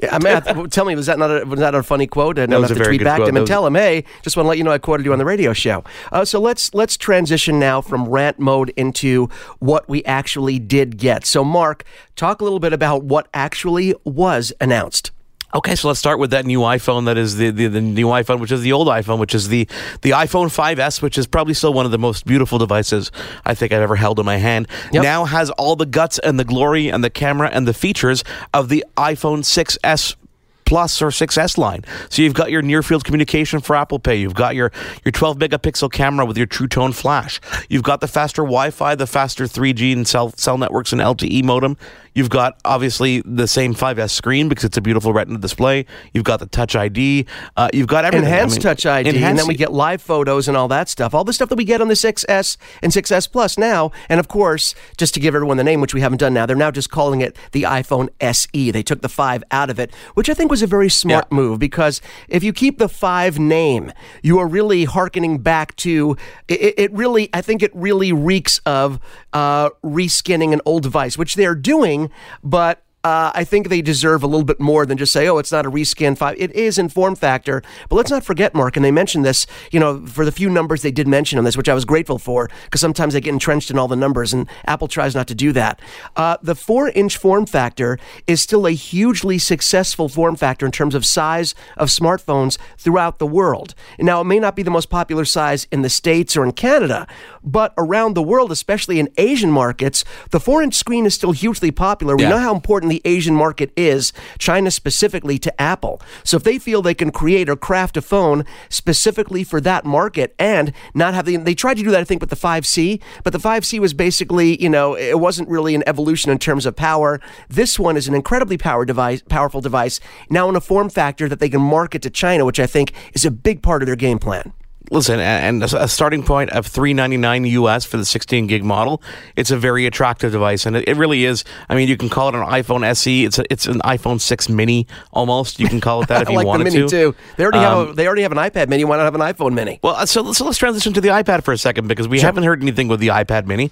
Yeah, 0.00 0.16
I 0.16 0.18
mean, 0.54 0.70
tell 0.70 0.84
me, 0.84 0.94
was 0.94 1.06
that 1.06 1.18
not 1.18 1.30
a, 1.30 1.44
was 1.44 1.60
that 1.60 1.74
a 1.74 1.82
funny 1.82 2.06
quote? 2.06 2.38
And 2.38 2.54
I'll 2.54 2.62
have 2.62 2.76
to 2.76 2.84
tweet 2.84 3.04
back 3.04 3.16
quote. 3.16 3.26
to 3.26 3.30
him 3.30 3.36
and 3.36 3.46
tell 3.46 3.66
him, 3.66 3.74
hey, 3.74 4.04
just 4.22 4.36
want 4.36 4.44
to 4.46 4.48
let 4.48 4.58
you 4.58 4.64
know 4.64 4.70
I 4.70 4.78
quoted 4.78 5.04
you 5.04 5.12
on 5.12 5.18
the 5.18 5.24
radio 5.24 5.52
show. 5.52 5.84
Uh, 6.10 6.24
so 6.24 6.40
let's 6.40 6.72
let's 6.74 6.96
transition 6.96 7.58
now 7.58 7.80
from 7.80 8.08
rant 8.08 8.38
mode 8.38 8.70
into 8.70 9.28
what 9.58 9.88
we 9.88 10.04
actually 10.04 10.58
did 10.58 10.96
get. 10.96 11.26
So, 11.26 11.44
Mark, 11.44 11.84
talk 12.16 12.40
a 12.40 12.44
little 12.44 12.60
bit 12.60 12.72
about 12.72 13.04
what 13.04 13.28
actually 13.34 13.94
was 14.04 14.52
announced. 14.60 15.10
Okay, 15.54 15.74
so 15.74 15.88
let's 15.88 16.00
start 16.00 16.18
with 16.18 16.30
that 16.30 16.46
new 16.46 16.60
iPhone 16.60 17.04
that 17.04 17.18
is 17.18 17.36
the, 17.36 17.50
the, 17.50 17.66
the, 17.66 17.80
new 17.80 18.06
iPhone, 18.06 18.40
which 18.40 18.50
is 18.50 18.62
the 18.62 18.72
old 18.72 18.88
iPhone, 18.88 19.18
which 19.18 19.34
is 19.34 19.48
the, 19.48 19.68
the 20.00 20.10
iPhone 20.10 20.46
5S, 20.46 21.02
which 21.02 21.18
is 21.18 21.26
probably 21.26 21.52
still 21.52 21.74
one 21.74 21.84
of 21.84 21.92
the 21.92 21.98
most 21.98 22.24
beautiful 22.24 22.58
devices 22.58 23.12
I 23.44 23.54
think 23.54 23.70
I've 23.70 23.82
ever 23.82 23.96
held 23.96 24.18
in 24.18 24.24
my 24.24 24.38
hand. 24.38 24.66
Yep. 24.92 25.02
Now 25.02 25.26
has 25.26 25.50
all 25.50 25.76
the 25.76 25.84
guts 25.84 26.18
and 26.18 26.40
the 26.40 26.44
glory 26.44 26.88
and 26.88 27.04
the 27.04 27.10
camera 27.10 27.50
and 27.52 27.68
the 27.68 27.74
features 27.74 28.24
of 28.54 28.70
the 28.70 28.82
iPhone 28.96 29.40
6S 29.40 30.16
Plus 30.64 31.02
or 31.02 31.08
6S 31.08 31.58
line. 31.58 31.84
So 32.08 32.22
you've 32.22 32.34
got 32.34 32.50
your 32.50 32.62
near 32.62 32.82
field 32.82 33.04
communication 33.04 33.60
for 33.60 33.76
Apple 33.76 33.98
Pay. 33.98 34.16
You've 34.16 34.34
got 34.34 34.54
your, 34.54 34.72
your 35.04 35.12
12 35.12 35.38
megapixel 35.38 35.92
camera 35.92 36.24
with 36.24 36.36
your 36.36 36.46
True 36.46 36.68
Tone 36.68 36.92
flash. 36.92 37.40
You've 37.68 37.82
got 37.82 38.00
the 38.00 38.08
faster 38.08 38.42
Wi 38.42 38.70
Fi, 38.70 38.94
the 38.94 39.06
faster 39.06 39.44
3G 39.44 39.92
and 39.92 40.06
cell, 40.06 40.32
cell 40.36 40.58
networks 40.58 40.92
and 40.92 41.00
LTE 41.00 41.44
modem. 41.44 41.76
You've 42.14 42.30
got 42.30 42.58
obviously 42.64 43.22
the 43.24 43.48
same 43.48 43.74
5S 43.74 44.10
screen 44.10 44.48
because 44.48 44.64
it's 44.64 44.76
a 44.76 44.82
beautiful 44.82 45.12
Retina 45.12 45.38
display. 45.38 45.86
You've 46.12 46.24
got 46.24 46.40
the 46.40 46.46
Touch 46.46 46.76
ID. 46.76 47.26
Uh, 47.56 47.70
you've 47.72 47.86
got 47.86 48.04
everything. 48.04 48.28
Enhanced 48.28 48.56
I 48.56 48.56
mean, 48.56 48.62
Touch 48.62 48.86
ID, 48.86 49.08
enhanced, 49.08 49.28
and 49.28 49.38
then 49.38 49.46
we 49.46 49.54
get 49.54 49.72
live 49.72 50.02
photos 50.02 50.46
and 50.46 50.56
all 50.56 50.68
that 50.68 50.88
stuff. 50.88 51.14
All 51.14 51.24
the 51.24 51.32
stuff 51.32 51.48
that 51.48 51.56
we 51.56 51.64
get 51.64 51.80
on 51.80 51.88
the 51.88 51.94
6S 51.94 52.56
and 52.82 52.92
6S 52.92 53.30
Plus 53.30 53.56
now. 53.56 53.92
And 54.08 54.20
of 54.20 54.28
course, 54.28 54.74
just 54.98 55.14
to 55.14 55.20
give 55.20 55.34
everyone 55.34 55.56
the 55.56 55.64
name, 55.64 55.80
which 55.80 55.94
we 55.94 56.02
haven't 56.02 56.18
done 56.18 56.34
now, 56.34 56.44
they're 56.44 56.56
now 56.56 56.70
just 56.70 56.90
calling 56.90 57.22
it 57.22 57.36
the 57.52 57.62
iPhone 57.62 58.10
SE. 58.20 58.70
They 58.70 58.82
took 58.82 59.00
the 59.00 59.08
5 59.08 59.44
out 59.50 59.70
of 59.70 59.78
it, 59.78 59.94
which 60.14 60.28
I 60.28 60.34
think 60.34 60.50
was 60.52 60.60
a 60.60 60.66
very 60.66 60.90
smart 60.90 61.28
yeah. 61.30 61.34
move 61.34 61.58
because 61.58 62.02
if 62.28 62.44
you 62.44 62.52
keep 62.52 62.76
the 62.76 62.86
5 62.86 63.38
name, 63.38 63.90
you 64.22 64.38
are 64.38 64.46
really 64.46 64.84
harkening 64.84 65.38
back 65.38 65.74
to 65.76 66.14
it, 66.46 66.74
it 66.76 66.92
really, 66.92 67.30
I 67.32 67.40
think 67.40 67.62
it 67.62 67.70
really 67.74 68.12
reeks 68.12 68.58
of 68.66 69.00
uh, 69.32 69.70
reskinning 69.82 70.52
an 70.52 70.60
old 70.66 70.82
device, 70.82 71.16
which 71.16 71.36
they're 71.36 71.54
doing, 71.54 72.10
but 72.44 72.84
uh, 73.04 73.32
I 73.34 73.44
think 73.44 73.68
they 73.68 73.82
deserve 73.82 74.22
a 74.22 74.26
little 74.26 74.44
bit 74.44 74.60
more 74.60 74.86
than 74.86 74.96
just 74.96 75.12
say, 75.12 75.26
oh, 75.28 75.38
it's 75.38 75.50
not 75.50 75.66
a 75.66 75.70
rescan 75.70 76.16
five. 76.16 76.36
It 76.38 76.52
is 76.52 76.78
in 76.78 76.88
form 76.88 77.16
factor. 77.16 77.62
But 77.88 77.96
let's 77.96 78.10
not 78.10 78.24
forget, 78.24 78.54
Mark, 78.54 78.76
and 78.76 78.84
they 78.84 78.92
mentioned 78.92 79.24
this, 79.24 79.46
you 79.72 79.80
know, 79.80 80.06
for 80.06 80.24
the 80.24 80.30
few 80.30 80.48
numbers 80.48 80.82
they 80.82 80.92
did 80.92 81.08
mention 81.08 81.38
on 81.38 81.44
this, 81.44 81.56
which 81.56 81.68
I 81.68 81.74
was 81.74 81.84
grateful 81.84 82.18
for, 82.18 82.48
because 82.64 82.80
sometimes 82.80 83.14
they 83.14 83.20
get 83.20 83.32
entrenched 83.32 83.70
in 83.70 83.78
all 83.78 83.88
the 83.88 83.96
numbers, 83.96 84.32
and 84.32 84.48
Apple 84.66 84.86
tries 84.86 85.14
not 85.14 85.26
to 85.28 85.34
do 85.34 85.52
that. 85.52 85.80
Uh, 86.14 86.36
the 86.42 86.54
four 86.54 86.90
inch 86.90 87.16
form 87.16 87.44
factor 87.44 87.98
is 88.26 88.40
still 88.40 88.66
a 88.66 88.72
hugely 88.72 89.38
successful 89.38 90.08
form 90.08 90.36
factor 90.36 90.64
in 90.64 90.72
terms 90.72 90.94
of 90.94 91.04
size 91.04 91.54
of 91.76 91.88
smartphones 91.88 92.56
throughout 92.78 93.18
the 93.18 93.26
world. 93.26 93.74
Now, 93.98 94.20
it 94.20 94.24
may 94.24 94.38
not 94.38 94.54
be 94.54 94.62
the 94.62 94.70
most 94.70 94.90
popular 94.90 95.24
size 95.24 95.66
in 95.72 95.82
the 95.82 95.90
States 95.90 96.36
or 96.36 96.44
in 96.44 96.52
Canada, 96.52 97.08
but 97.42 97.74
around 97.76 98.14
the 98.14 98.22
world, 98.22 98.52
especially 98.52 99.00
in 99.00 99.08
Asian 99.16 99.50
markets, 99.50 100.04
the 100.30 100.38
four 100.38 100.62
inch 100.62 100.74
screen 100.74 101.04
is 101.04 101.14
still 101.14 101.32
hugely 101.32 101.72
popular. 101.72 102.16
We 102.16 102.22
yeah. 102.22 102.30
know 102.30 102.38
how 102.38 102.54
important 102.54 102.91
the 102.92 103.00
Asian 103.06 103.34
market 103.34 103.72
is, 103.74 104.12
China 104.38 104.70
specifically, 104.70 105.38
to 105.38 105.60
Apple. 105.60 106.02
So 106.24 106.36
if 106.36 106.44
they 106.44 106.58
feel 106.58 106.82
they 106.82 106.92
can 106.92 107.10
create 107.10 107.48
or 107.48 107.56
craft 107.56 107.96
a 107.96 108.02
phone 108.02 108.44
specifically 108.68 109.44
for 109.44 109.62
that 109.62 109.86
market 109.86 110.34
and 110.38 110.74
not 110.92 111.14
have 111.14 111.24
the, 111.24 111.38
they 111.38 111.54
tried 111.54 111.78
to 111.78 111.82
do 111.82 111.90
that, 111.90 112.00
I 112.00 112.04
think, 112.04 112.20
with 112.20 112.28
the 112.28 112.36
5C, 112.36 113.00
but 113.24 113.32
the 113.32 113.38
5C 113.38 113.78
was 113.78 113.94
basically, 113.94 114.62
you 114.62 114.68
know, 114.68 114.94
it 114.94 115.18
wasn't 115.18 115.48
really 115.48 115.74
an 115.74 115.82
evolution 115.86 116.30
in 116.30 116.36
terms 116.38 116.66
of 116.66 116.76
power. 116.76 117.18
This 117.48 117.78
one 117.78 117.96
is 117.96 118.08
an 118.08 118.14
incredibly 118.14 118.58
power 118.58 118.84
device, 118.84 119.22
powerful 119.22 119.62
device, 119.62 119.98
now 120.28 120.50
in 120.50 120.56
a 120.56 120.60
form 120.60 120.90
factor 120.90 121.30
that 121.30 121.40
they 121.40 121.48
can 121.48 121.62
market 121.62 122.02
to 122.02 122.10
China, 122.10 122.44
which 122.44 122.60
I 122.60 122.66
think 122.66 122.92
is 123.14 123.24
a 123.24 123.30
big 123.30 123.62
part 123.62 123.80
of 123.80 123.86
their 123.86 123.96
game 123.96 124.18
plan 124.18 124.52
listen, 124.92 125.18
and 125.18 125.62
a 125.62 125.88
starting 125.88 126.22
point 126.22 126.50
of 126.50 126.66
three 126.66 126.94
ninety 126.94 127.16
nine 127.16 127.44
US 127.44 127.84
for 127.84 127.96
the 127.96 128.04
sixteen 128.04 128.46
gig 128.46 128.62
model, 128.62 129.02
it's 129.34 129.50
a 129.50 129.56
very 129.56 129.86
attractive 129.86 130.30
device, 130.32 130.66
and 130.66 130.76
it, 130.76 130.96
really 130.96 131.24
is. 131.24 131.42
I 131.68 131.74
mean, 131.74 131.88
you 131.88 131.96
can 131.96 132.08
call 132.08 132.28
it 132.28 132.34
an 132.34 132.42
iPhone 132.42 132.84
SE. 132.84 133.24
It's 133.24 133.38
a, 133.38 133.44
it's 133.50 133.66
an 133.66 133.80
iPhone 133.80 134.20
six 134.20 134.48
Mini 134.48 134.86
almost. 135.12 135.58
You 135.58 135.68
can 135.68 135.80
call 135.80 136.02
it 136.02 136.08
that 136.08 136.22
if 136.22 136.28
you 136.28 136.36
like 136.36 136.46
wanted 136.46 136.66
the 136.66 136.70
mini 136.70 136.82
to. 136.82 136.88
Too. 136.88 137.16
They 137.36 137.44
already 137.44 137.58
um, 137.58 137.64
have 137.64 137.72
a, 137.72 137.90
um, 137.90 137.96
they 137.96 138.06
already 138.06 138.22
have 138.22 138.32
an 138.32 138.38
iPad 138.38 138.68
Mini. 138.68 138.84
Why 138.84 138.98
not 138.98 139.04
have 139.04 139.14
an 139.14 139.20
iPhone 139.22 139.54
Mini? 139.54 139.80
Well, 139.82 139.96
uh, 139.96 140.06
so 140.06 140.32
so 140.32 140.44
let's 140.44 140.58
transition 140.58 140.92
to 140.92 141.00
the 141.00 141.08
iPad 141.08 141.42
for 141.42 141.52
a 141.52 141.58
second 141.58 141.88
because 141.88 142.06
we 142.06 142.18
sure. 142.18 142.26
haven't 142.26 142.44
heard 142.44 142.62
anything 142.62 142.88
with 142.88 143.00
the 143.00 143.08
iPad 143.08 143.46
Mini. 143.46 143.70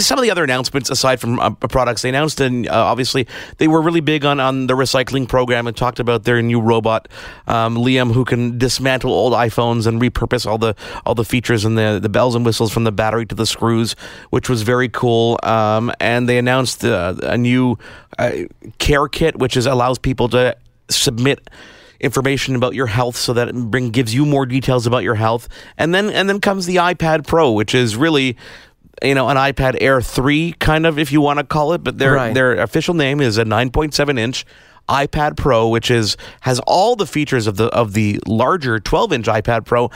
Some 0.00 0.18
of 0.18 0.22
the 0.22 0.30
other 0.30 0.44
announcements 0.44 0.90
aside 0.90 1.20
from 1.20 1.38
uh, 1.38 1.50
products 1.50 2.02
they 2.02 2.08
announced, 2.08 2.40
and 2.40 2.68
uh, 2.68 2.72
obviously 2.72 3.26
they 3.58 3.68
were 3.68 3.80
really 3.80 4.00
big 4.00 4.24
on 4.24 4.40
on 4.40 4.66
the 4.66 4.74
recycling 4.74 5.28
program 5.28 5.66
and 5.66 5.76
talked 5.76 6.00
about 6.00 6.24
their 6.24 6.42
new 6.42 6.60
robot 6.60 7.08
um, 7.46 7.76
Liam 7.76 8.12
who 8.12 8.24
can 8.24 8.58
dismantle 8.58 9.12
old 9.12 9.32
iPhones 9.32 9.86
and 9.86 10.00
repurpose 10.00 10.47
all 10.48 10.58
the 10.58 10.74
all 11.06 11.14
the 11.14 11.24
features 11.24 11.64
and 11.64 11.78
the, 11.78 11.98
the 12.00 12.08
bells 12.08 12.34
and 12.34 12.44
whistles 12.44 12.72
from 12.72 12.84
the 12.84 12.92
battery 12.92 13.26
to 13.26 13.34
the 13.34 13.46
screws, 13.46 13.94
which 14.30 14.48
was 14.48 14.62
very 14.62 14.88
cool. 14.88 15.38
Um, 15.42 15.92
and 16.00 16.28
they 16.28 16.38
announced 16.38 16.84
uh, 16.84 17.14
a 17.22 17.38
new 17.38 17.78
uh, 18.18 18.32
CareKit, 18.78 19.36
which 19.36 19.56
is 19.56 19.66
allows 19.66 19.98
people 19.98 20.28
to 20.30 20.56
submit 20.90 21.48
information 22.00 22.54
about 22.54 22.74
your 22.74 22.86
health 22.86 23.16
so 23.16 23.32
that 23.32 23.48
it 23.48 23.54
bring 23.54 23.90
gives 23.90 24.14
you 24.14 24.24
more 24.24 24.46
details 24.46 24.86
about 24.86 25.02
your 25.02 25.16
health 25.16 25.48
and 25.76 25.92
then 25.92 26.08
and 26.10 26.28
then 26.28 26.40
comes 26.40 26.66
the 26.66 26.76
iPad 26.76 27.26
Pro 27.26 27.50
which 27.50 27.74
is 27.74 27.96
really 27.96 28.36
you 29.02 29.14
know 29.14 29.28
an 29.28 29.36
iPad 29.36 29.76
Air 29.80 30.00
3 30.00 30.52
kind 30.60 30.86
of 30.86 30.98
if 30.98 31.10
you 31.10 31.20
want 31.20 31.40
to 31.40 31.44
call 31.44 31.72
it 31.72 31.82
but 31.82 31.98
their 31.98 32.14
right. 32.14 32.34
their 32.34 32.54
official 32.60 32.94
name 32.94 33.20
is 33.20 33.36
a 33.36 33.44
9.7 33.44 34.18
inch 34.18 34.46
iPad 34.88 35.36
Pro 35.36 35.68
which 35.68 35.90
is 35.90 36.16
has 36.42 36.60
all 36.68 36.94
the 36.94 37.06
features 37.06 37.48
of 37.48 37.56
the 37.56 37.66
of 37.66 37.94
the 37.94 38.20
larger 38.26 38.78
12 38.78 39.12
inch 39.12 39.26
iPad 39.26 39.64
Pro 39.66 39.90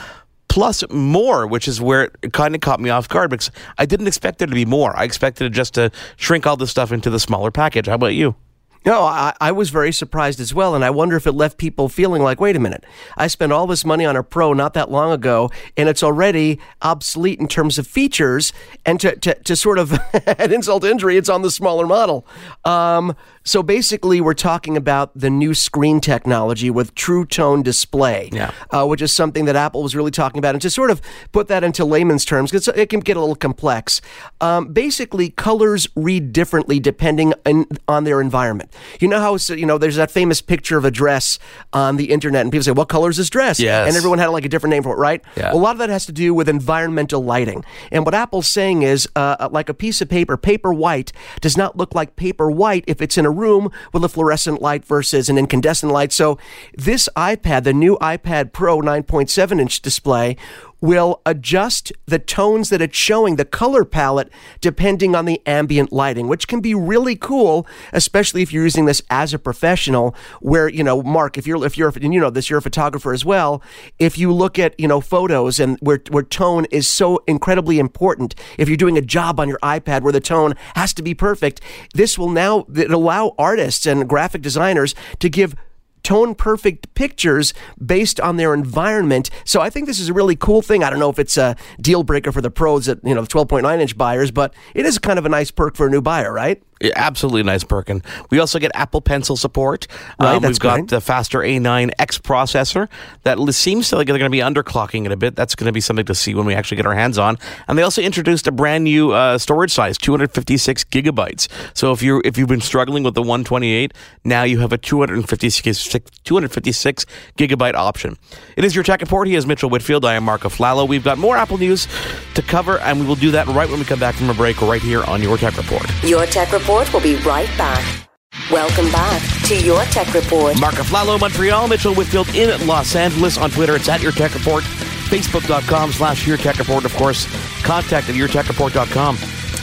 plus 0.53 0.85
more, 0.91 1.47
which 1.47 1.67
is 1.67 1.81
where 1.81 2.11
it 2.21 2.35
kind 2.35 2.55
of 2.55 2.61
caught 2.61 2.79
me 2.79 2.91
off 2.91 3.09
guard 3.09 3.31
because 3.31 3.51
I 3.79 3.87
didn't 3.87 4.07
expect 4.07 4.39
there 4.39 4.47
to 4.47 4.55
be 4.55 4.67
more. 4.67 4.95
I 4.95 5.05
expected 5.05 5.47
it 5.47 5.55
just 5.55 5.73
to 5.75 5.91
shrink 6.17 6.47
all 6.47 6.59
this 6.59 6.71
stuff 6.71 6.93
into 6.93 7.09
the 7.09 7.19
smaller 7.19 7.51
package. 7.51 7.87
How 7.87 7.95
about 7.95 8.15
you? 8.15 8.37
No, 8.85 9.03
I, 9.05 9.33
I, 9.41 9.53
was 9.53 9.71
very 9.71 9.93
surprised 9.93 10.41
as 10.41 10.53
well, 10.53 10.75
and 10.75 10.85
I 10.85 10.91
wonder 10.91 11.17
if 11.17 11.27
it 11.27 11.33
left 11.33 11.57
people 11.57 11.89
feeling 11.89 12.21
like, 12.21 12.41
wait 12.41 12.57
a 12.57 12.59
minute, 12.59 12.85
I 13.17 13.29
spent 13.29 13.53
all 13.53 13.69
this 13.69 13.85
money 13.85 14.05
on 14.05 14.17
a 14.17 14.25
Pro 14.25 14.53
not 14.53 14.75
that 14.75 14.91
long 14.91 15.13
ago, 15.13 15.51
and 15.77 15.89
it's 15.89 16.03
already 16.03 16.59
obsolete 16.83 17.39
in 17.39 17.47
terms 17.47 17.79
of 17.79 17.87
features, 17.87 18.53
and 18.85 18.99
to, 19.01 19.15
to, 19.17 19.35
to 19.35 19.55
sort 19.55 19.79
of, 19.79 19.93
an 20.27 20.53
insult 20.53 20.85
injury, 20.85 21.17
it's 21.17 21.29
on 21.29 21.43
the 21.43 21.51
smaller 21.51 21.87
model. 21.87 22.27
Um, 22.65 23.15
So 23.45 23.63
basically, 23.63 24.21
we're 24.21 24.35
talking 24.35 24.77
about 24.77 25.11
the 25.19 25.31
new 25.31 25.53
screen 25.55 26.01
technology 26.01 26.71
with 26.71 26.95
True 26.95 27.25
Tone 27.25 27.63
Display, 27.63 28.31
Yeah. 28.33 28.53
uh, 28.71 28.87
which 28.87 29.03
is 29.03 29.13
something 29.13 29.47
that 29.47 29.57
Apple 29.57 29.83
was 29.83 29.97
really 29.97 30.11
talking 30.13 30.39
about. 30.39 30.55
And 30.55 30.63
to 30.63 30.71
sort 30.71 30.91
of 30.91 31.01
put 31.33 31.49
that 31.49 31.65
into 31.65 31.85
layman's 31.85 32.25
terms, 32.25 32.51
because 32.51 32.69
it 32.69 32.89
can 32.89 33.01
get 33.01 33.17
a 33.17 33.21
little 33.21 33.35
complex. 33.35 34.01
Um, 34.41 34.69
basically, 34.73 35.31
colors 35.31 35.89
read 35.97 36.33
differently 36.33 36.79
depending 36.79 37.35
on, 37.45 37.67
on 37.89 38.05
their 38.05 38.21
environment. 38.21 38.73
You 39.01 39.09
know 39.09 39.21
how 39.21 39.37
so, 39.39 39.55
you 39.55 39.67
know 39.67 39.77
there's 39.79 39.97
that 39.97 40.11
famous 40.11 40.41
picture 40.41 40.79
of 40.79 40.85
a 40.85 40.91
dress 40.91 41.39
on 41.73 41.97
the 41.97 42.11
internet, 42.13 42.43
and 42.43 42.53
people 42.53 42.63
say, 42.65 42.71
"What 42.73 42.89
color 42.89 43.11
is 43.11 43.17
this 43.17 43.31
dress?" 43.31 43.59
Yes. 43.59 43.89
and 43.89 43.97
everyone 43.97 44.19
had 44.19 44.29
like 44.29 44.45
a 44.45 44.49
different 44.49 44.71
name 44.73 44.83
for 44.85 44.93
it, 44.93 44.99
right? 44.99 45.21
Yeah. 45.37 45.49
Well, 45.53 45.57
a 45.57 45.63
lot 45.63 45.73
of 45.73 45.79
that 45.79 45.89
has 45.91 46.07
to 46.07 46.13
do 46.13 46.33
with 46.33 46.49
environmental 46.49 47.25
lighting. 47.25 47.65
And 47.91 48.05
what 48.05 48.15
Apple's 48.15 48.47
saying 48.47 48.83
is, 48.83 49.09
uh, 49.17 49.49
like 49.51 49.69
a 49.69 49.75
piece 49.75 50.01
of 50.01 50.09
paper, 50.09 50.37
paper 50.37 50.73
white 50.73 51.13
does 51.41 51.57
not 51.57 51.77
look 51.77 51.95
like 51.95 52.15
paper 52.15 52.51
white 52.51 52.85
if 52.87 53.03
it's 53.03 53.19
in 53.19 53.27
a 53.27 53.32
room 53.33 53.71
with 53.93 54.05
a 54.05 54.09
fluorescent 54.09 54.63
light 54.63 54.85
versus 54.85 55.29
an 55.29 55.39
incandescent 55.39 55.93
light. 55.93 56.13
So 56.13 56.39
this 56.75 57.09
iPad, 57.17 57.65
the 57.65 57.73
new 57.73 57.97
iPad 58.01 58.53
Pro 58.53 58.81
9.7 58.81 59.61
inch 59.61 59.83
display, 59.83 60.37
will 60.83 61.23
adjust 61.25 61.93
the 62.05 62.19
tones 62.19 62.69
that 62.69 62.83
it's 62.83 62.97
showing, 62.97 63.37
the 63.37 63.45
color 63.47 63.85
palette, 63.87 64.31
depending 64.61 65.15
on 65.15 65.25
the 65.25 65.41
ambient 65.47 65.93
lighting, 65.93 66.29
which 66.29 66.47
can 66.47 66.61
be 66.61 66.75
really 66.75 67.17
cool, 67.17 67.67
especially 67.95 68.43
if 68.43 68.53
you're 68.53 68.65
using 68.65 68.85
this 68.85 69.01
as 69.09 69.33
a 69.33 69.39
professional. 69.39 70.15
Where 70.41 70.69
you 70.69 70.85
know, 70.85 71.03
Mark, 71.03 71.39
if 71.39 71.47
you're 71.47 71.65
if 71.65 71.79
you're 71.79 71.93
and 72.03 72.13
you 72.13 72.21
know 72.21 72.29
this, 72.29 72.51
you're 72.51 72.59
a 72.59 72.63
photographer 72.63 73.15
as 73.15 73.25
well. 73.25 73.63
If 73.99 74.19
you 74.19 74.33
look 74.33 74.59
at 74.59 74.79
you 74.79 74.89
know 74.89 75.01
photos 75.01 75.59
and 75.61 75.79
where 75.81 76.03
where 76.11 76.25
tone 76.25 76.67
is 76.71 76.87
so 76.87 77.23
incredibly 77.27 77.79
important, 77.79 78.35
if 78.59 78.69
you're 78.69 78.77
doing 78.77 78.99
a 78.99 79.03
job 79.03 79.39
on 79.41 79.49
your 79.49 79.59
iPad 79.63 80.03
where 80.03 80.13
the 80.13 80.21
tone 80.21 80.55
has 80.75 80.93
to 80.95 81.03
be 81.03 81.15
perfect, 81.15 81.61
this 81.95 82.19
will 82.19 82.31
now 82.31 82.67
allow 82.69 83.35
artists 83.39 83.87
and 83.87 84.09
graphic 84.09 84.43
designers 84.43 84.95
to 85.21 85.29
give 85.29 85.55
tone 86.03 86.35
perfect 86.35 86.95
pictures 86.95 87.55
based 87.85 88.21
on 88.21 88.37
their 88.37 88.55
environment. 88.55 89.31
So 89.45 89.61
I 89.61 89.71
think 89.71 89.87
this 89.87 90.01
is 90.01 90.09
a 90.09 90.13
really 90.13 90.37
cool 90.37 90.63
thing. 90.63 90.83
I 90.83 90.91
don't 90.91 90.99
know 90.99 91.11
if 91.11 91.19
it's 91.19 91.37
a 91.37 91.57
deal 91.81 92.03
breaker 92.03 92.33
for 92.33 92.41
the 92.41 92.51
pros 92.51 92.89
at, 92.89 92.99
you 93.05 93.15
know, 93.15 93.23
the 93.23 93.29
12.9 93.29 93.81
inch 93.81 93.97
buyers, 93.97 94.31
but 94.31 94.55
it 94.75 94.85
is 94.85 94.99
kind 94.99 95.19
of 95.19 95.27
a 95.27 95.29
nice 95.29 95.51
perk 95.51 95.77
for 95.77 95.87
a 95.87 95.91
new 95.91 96.03
buyer, 96.03 96.33
right? 96.33 96.63
Yeah, 96.83 96.91
absolutely 96.97 97.45
nice 97.45 97.63
Perkin. 97.65 98.03
We 98.31 98.41
also 98.41 98.59
get 98.59 98.73
Apple 98.75 99.01
Pencil 99.01 99.37
support. 99.37 99.87
Right, 100.19 100.35
Um, 100.35 100.43
we've 100.43 100.59
got 100.59 100.75
great. 100.79 100.89
the 100.89 101.01
faster 101.01 101.39
A9X 101.39 102.21
processor 102.21 102.89
that 103.23 103.39
seems 103.55 103.89
to 103.91 103.97
like 103.97 104.09
they're 104.09 104.19
going 104.19 104.31
to 104.31 104.37
be 104.37 104.43
underclocking 104.43 105.07
it 105.07 105.13
a 105.13 105.17
bit. 105.17 105.37
That's 105.37 105.55
going 105.55 105.67
to 105.67 105.73
be 105.73 105.81
something 105.81 106.05
to 106.07 106.15
see 106.15 106.35
when 106.35 106.45
we 106.45 106.55
actually 106.55 106.79
get 106.79 106.87
our 106.87 106.95
hands 106.95 107.19
on. 107.19 107.39
And 107.69 107.79
they 107.79 107.83
also 107.83 108.03
introduced 108.03 108.49
a 108.49 108.53
brand 108.53 108.83
new 108.85 109.13
uh, 109.13 109.39
storage 109.39 109.71
size, 109.71 109.97
256 109.97 110.85
gigabytes. 110.85 111.47
So 111.73 111.93
if 111.93 112.03
you 112.03 112.21
if 112.25 112.37
you've 112.37 112.49
been 112.49 112.61
struggling 112.61 113.05
with 113.05 113.15
the 113.15 113.23
128, 113.23 113.93
now 114.25 114.43
you 114.43 114.59
have 114.59 114.73
a 114.73 114.79
256 114.79 115.85
256 116.25 117.07
gigabyte 117.39 117.75
option. 117.75 118.17
It 118.57 118.65
is 118.65 118.75
your 118.75 118.83
tech 118.83 119.01
report. 119.01 119.29
He 119.29 119.37
is 119.37 119.47
Mitchell 119.47 119.71
Whitfield. 119.71 120.05
I 120.05 120.15
am 120.15 120.25
Mark 120.25 120.41
Aflalo. 120.43 120.89
We've 120.89 121.05
got 121.05 121.19
more 121.19 121.37
Apple 121.37 121.59
news 121.59 121.87
to 122.35 122.43
cover, 122.43 122.79
and 122.81 122.99
we 123.01 123.07
will 123.07 123.15
do 123.15 123.31
that 123.31 123.47
right 123.47 123.69
when 123.71 123.79
we 123.79 123.85
come 123.85 124.01
back 124.01 124.15
from 124.17 124.31
a 124.31 124.35
break, 124.35 124.61
right 124.63 124.83
here 124.83 125.05
on 125.05 125.23
your 125.23 125.37
tech 125.39 125.57
report. 125.57 125.87
Your 126.03 126.27
Tech 126.27 126.51
Report 126.53 126.72
will 126.73 127.03
be 127.03 127.17
right 127.17 127.49
back. 127.59 128.09
Welcome 128.51 128.91
back 128.91 129.21
to 129.49 129.63
Your 129.63 129.83
Tech 129.85 130.13
Report. 130.15 130.59
Mark 130.59 130.75
Aflalo, 130.77 131.21
Montreal, 131.21 131.69
Mitchell 131.69 131.95
Whitfield 131.95 132.35
in 132.35 132.67
Los 132.67 132.97
Angeles. 132.97 133.37
On 133.37 133.51
Twitter, 133.51 133.77
it's 133.77 133.91
at 133.91 134.01
Your 134.01 134.13
Tech 134.13 134.33
Report. 134.35 134.65
Facebook.com 134.65 135.93
slash 135.93 136.27
Your 136.27 136.39
Tech 136.39 136.59
Report. 136.59 136.87
Of 136.87 136.95
course, 136.97 137.27
contact 137.63 138.09
at 138.09 138.15
your 138.15 138.27
tech 138.27 138.47
YourTechReport.com. 138.47 139.17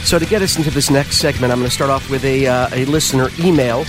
So 0.04 0.20
to 0.20 0.24
get 0.24 0.40
us 0.40 0.56
into 0.56 0.70
this 0.70 0.88
next 0.88 1.18
segment, 1.18 1.52
I'm 1.52 1.58
going 1.58 1.68
to 1.68 1.74
start 1.74 1.90
off 1.90 2.08
with 2.10 2.24
a, 2.24 2.46
uh, 2.46 2.68
a 2.72 2.84
listener 2.84 3.28
email 3.40 3.84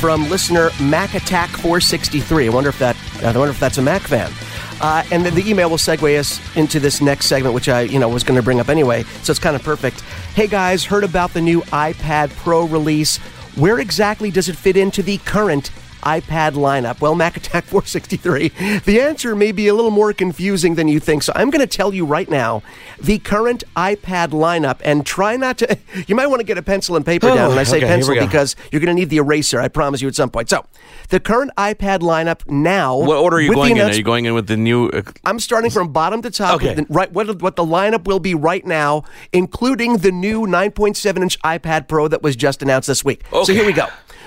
from 0.00 0.28
listener 0.28 0.70
MacAttack463. 0.70 2.46
I 2.46 2.48
wonder 2.48 2.70
if 2.70 2.78
that 2.80 2.96
I 3.22 3.26
wonder 3.26 3.50
if 3.50 3.60
that's 3.60 3.78
a 3.78 3.82
Mac 3.82 4.02
fan. 4.02 4.32
Uh, 4.80 5.04
and 5.12 5.24
then 5.24 5.34
the 5.34 5.48
email 5.48 5.70
will 5.70 5.76
segue 5.76 6.18
us 6.18 6.40
into 6.56 6.80
this 6.80 7.00
next 7.00 7.26
segment, 7.26 7.54
which 7.54 7.68
I 7.68 7.82
you 7.82 7.98
know 7.98 8.08
was 8.08 8.24
going 8.24 8.36
to 8.36 8.42
bring 8.42 8.60
up 8.60 8.68
anyway. 8.68 9.04
So 9.22 9.30
it's 9.30 9.38
kind 9.38 9.54
of 9.54 9.62
perfect. 9.62 10.02
Hey 10.34 10.48
guys, 10.48 10.84
heard 10.84 11.04
about 11.04 11.32
the 11.32 11.40
new 11.40 11.60
iPad 11.70 12.34
Pro 12.34 12.66
release? 12.66 13.18
Where 13.54 13.78
exactly 13.78 14.32
does 14.32 14.48
it 14.48 14.56
fit 14.56 14.76
into 14.76 15.00
the 15.00 15.18
current 15.18 15.70
iPad 16.04 16.52
lineup? 16.52 17.00
Well, 17.00 17.14
Mac 17.14 17.36
Attack 17.36 17.64
463, 17.98 18.80
the 18.84 19.00
answer 19.00 19.34
may 19.34 19.52
be 19.52 19.68
a 19.68 19.74
little 19.74 19.90
more 19.90 20.12
confusing 20.12 20.74
than 20.74 20.88
you 20.88 21.00
think. 21.00 21.22
So 21.22 21.32
I'm 21.34 21.50
going 21.50 21.60
to 21.60 21.66
tell 21.66 21.92
you 21.94 22.04
right 22.04 22.28
now 22.28 22.62
the 23.00 23.18
current 23.18 23.64
iPad 23.76 24.28
lineup 24.28 24.80
and 24.84 25.04
try 25.04 25.36
not 25.36 25.58
to. 25.58 25.78
You 26.06 26.14
might 26.14 26.26
want 26.26 26.40
to 26.40 26.44
get 26.44 26.58
a 26.58 26.62
pencil 26.62 26.96
and 26.96 27.06
paper 27.06 27.28
Oh, 27.28 27.34
down. 27.34 27.50
And 27.52 27.60
I 27.60 27.62
say 27.62 27.78
okay, 27.78 27.86
pencil 27.86 28.14
because 28.14 28.56
you're 28.70 28.80
going 28.80 28.94
to 28.94 29.00
need 29.00 29.10
the 29.10 29.16
eraser. 29.18 29.60
I 29.60 29.68
promise 29.68 30.02
you 30.02 30.08
at 30.08 30.14
some 30.14 30.28
point. 30.28 30.50
So 30.50 30.64
the 31.08 31.18
current 31.20 31.50
iPad 31.56 32.00
lineup 32.00 32.48
now. 32.50 32.98
What 32.98 33.16
order 33.18 33.36
are 33.36 33.40
you 33.40 33.54
going 33.54 33.76
in? 33.76 33.82
Are 33.88 33.92
you 33.92 34.02
going 34.02 34.24
in 34.26 34.34
with 34.34 34.46
the 34.48 34.56
new. 34.56 34.88
Uh, 34.88 35.02
I'm 35.24 35.38
starting 35.38 35.70
from 35.70 35.92
bottom 35.92 36.20
to 36.22 36.30
top. 36.30 36.56
Okay. 36.56 36.74
the- 36.74 36.86
right, 36.90 37.10
what, 37.12 37.40
what 37.40 37.56
the 37.56 37.64
lineup 37.64 38.04
will 38.06 38.20
be 38.20 38.34
right 38.34 38.64
now, 38.66 39.04
including 39.32 39.98
the 39.98 40.12
new 40.12 40.42
9.7 40.46 41.16
inch 41.22 41.38
iPad 41.40 41.88
Pro 41.88 42.08
that 42.08 42.22
was 42.22 42.36
just 42.36 42.62
announced 42.62 42.88
this 42.88 43.04
week. 43.04 43.22
So 43.30 43.52
here 43.52 43.64
we 43.64 43.72
go. 43.72 43.86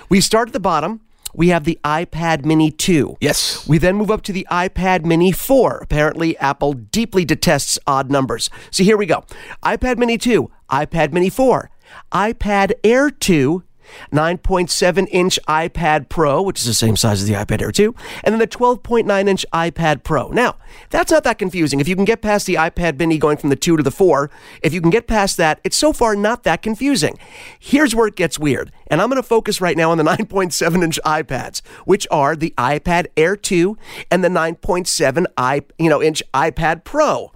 We 0.10 0.22
start 0.22 0.50
at 0.50 0.54
the 0.54 0.60
bottom. 0.60 1.02
We 1.34 1.50
have 1.50 1.66
the 1.66 1.80
iPad 1.84 2.46
Mini 2.46 2.72
2. 2.72 3.18
Yes. 3.20 3.68
We 3.68 3.78
then 3.78 3.96
move 3.96 4.10
up 4.12 4.22
to 4.24 4.34
the 4.34 4.48
iPad 4.50 5.06
Mini 5.06 5.32
4. 5.32 5.80
Apparently, 5.84 6.38
Apple 6.38 6.74
deeply 6.74 7.26
detests 7.26 7.78
odd 7.86 8.10
numbers. 8.10 8.50
So 8.72 8.84
here 8.84 8.98
we 8.98 9.06
go 9.06 9.24
iPad 9.64 9.98
Mini 9.98 10.18
2, 10.18 10.50
iPad 10.72 11.14
Mini 11.14 11.30
4, 11.30 11.70
iPad 12.12 12.74
Air 12.84 13.10
2. 13.10 13.64
9.7 14.12 15.08
inch 15.12 15.40
iPad 15.48 16.10
Pro, 16.10 16.42
which 16.42 16.60
is 16.60 16.66
the 16.66 16.74
same 16.74 16.96
size 16.96 17.22
as 17.22 17.28
the 17.28 17.34
iPad 17.34 17.62
Air 17.62 17.72
2, 17.72 17.94
and 18.24 18.34
then 18.34 18.40
the 18.40 18.48
12.9 18.48 19.28
inch 19.28 19.46
iPad 19.54 20.04
Pro. 20.04 20.30
Now, 20.30 20.56
that's 20.90 21.12
not 21.12 21.24
that 21.24 21.38
confusing. 21.38 21.80
If 21.80 21.88
you 21.88 21.96
can 21.96 22.06
get 22.06 22.22
past 22.22 22.46
the 22.46 22.56
iPad 22.56 22.98
mini 23.00 23.18
going 23.18 23.38
from 23.38 23.50
the 23.50 23.56
2 23.56 23.78
to 23.78 23.84
the 23.84 23.92
4, 23.92 24.30
if 24.62 24.74
you 24.74 24.82
can 24.82 24.90
get 24.90 25.08
past 25.08 25.38
that, 25.38 25.60
it's 25.64 25.78
so 25.78 25.94
far 25.94 26.16
not 26.16 26.44
that 26.44 26.62
confusing. 26.62 27.18
Here's 27.60 27.96
where 27.96 28.08
it 28.08 28.16
gets 28.16 28.40
weird, 28.40 28.72
and 28.88 29.02
I'm 29.02 29.10
going 29.10 29.22
to 29.22 29.28
focus 29.28 29.62
right 29.62 29.78
now 29.78 29.92
on 29.92 29.98
the 29.98 30.04
9.7 30.08 30.84
inch 30.84 31.00
iPads, 31.06 31.62
which 31.86 32.08
are 32.12 32.36
the 32.36 32.54
iPad 32.58 33.08
Air 33.16 33.36
2 33.36 33.78
and 34.12 34.24
the 34.24 34.30
9.7 34.30 35.26
i, 35.38 35.62
you 35.78 35.90
know, 35.90 36.02
inch 36.02 36.24
iPad 36.34 36.84
Pro. 36.84 37.32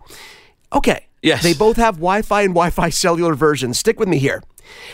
Okay. 0.73 1.07
Yes. 1.21 1.43
They 1.43 1.53
both 1.53 1.77
have 1.77 1.95
Wi 1.95 2.23
Fi 2.23 2.41
and 2.41 2.53
Wi 2.53 2.71
Fi 2.71 2.89
cellular 2.89 3.35
versions. 3.35 3.77
Stick 3.77 3.99
with 3.99 4.09
me 4.09 4.17
here. 4.17 4.41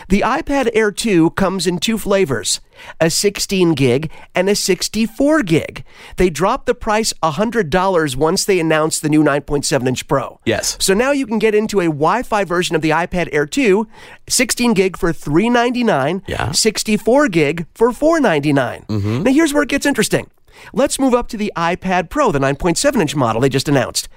The 0.09 0.21
iPad 0.21 0.69
Air 0.73 0.91
2 0.91 1.31
comes 1.31 1.67
in 1.67 1.79
two 1.79 1.97
flavors 1.97 2.59
a 3.01 3.09
16 3.09 3.73
gig 3.73 4.11
and 4.35 4.47
a 4.47 4.53
64 4.55 5.41
gig. 5.41 5.83
They 6.17 6.29
dropped 6.29 6.67
the 6.67 6.75
price 6.75 7.11
$100 7.23 8.15
once 8.15 8.45
they 8.45 8.59
announced 8.59 9.01
the 9.01 9.09
new 9.09 9.23
9.7 9.23 9.87
inch 9.87 10.07
Pro. 10.07 10.39
Yes. 10.45 10.77
So 10.79 10.93
now 10.93 11.11
you 11.11 11.25
can 11.25 11.39
get 11.39 11.55
into 11.55 11.79
a 11.79 11.85
Wi 11.85 12.21
Fi 12.23 12.43
version 12.43 12.75
of 12.75 12.81
the 12.83 12.91
iPad 12.91 13.29
Air 13.31 13.45
2, 13.47 13.87
16 14.29 14.73
gig 14.73 14.95
for 14.97 15.11
399, 15.11 16.21
Yeah. 16.27 16.51
64 16.51 17.27
gig 17.29 17.65
for 17.73 17.89
$499. 17.89 18.85
Mm-hmm. 18.87 19.23
Now 19.23 19.31
here's 19.31 19.53
where 19.53 19.63
it 19.63 19.69
gets 19.69 19.85
interesting. 19.85 20.29
Let's 20.73 20.99
move 20.99 21.13
up 21.13 21.27
to 21.29 21.37
the 21.37 21.51
iPad 21.55 22.09
Pro, 22.09 22.31
the 22.31 22.39
9.7 22.39 22.99
inch 23.01 23.15
model 23.15 23.41
they 23.41 23.49
just 23.49 23.69
announced. 23.69 24.07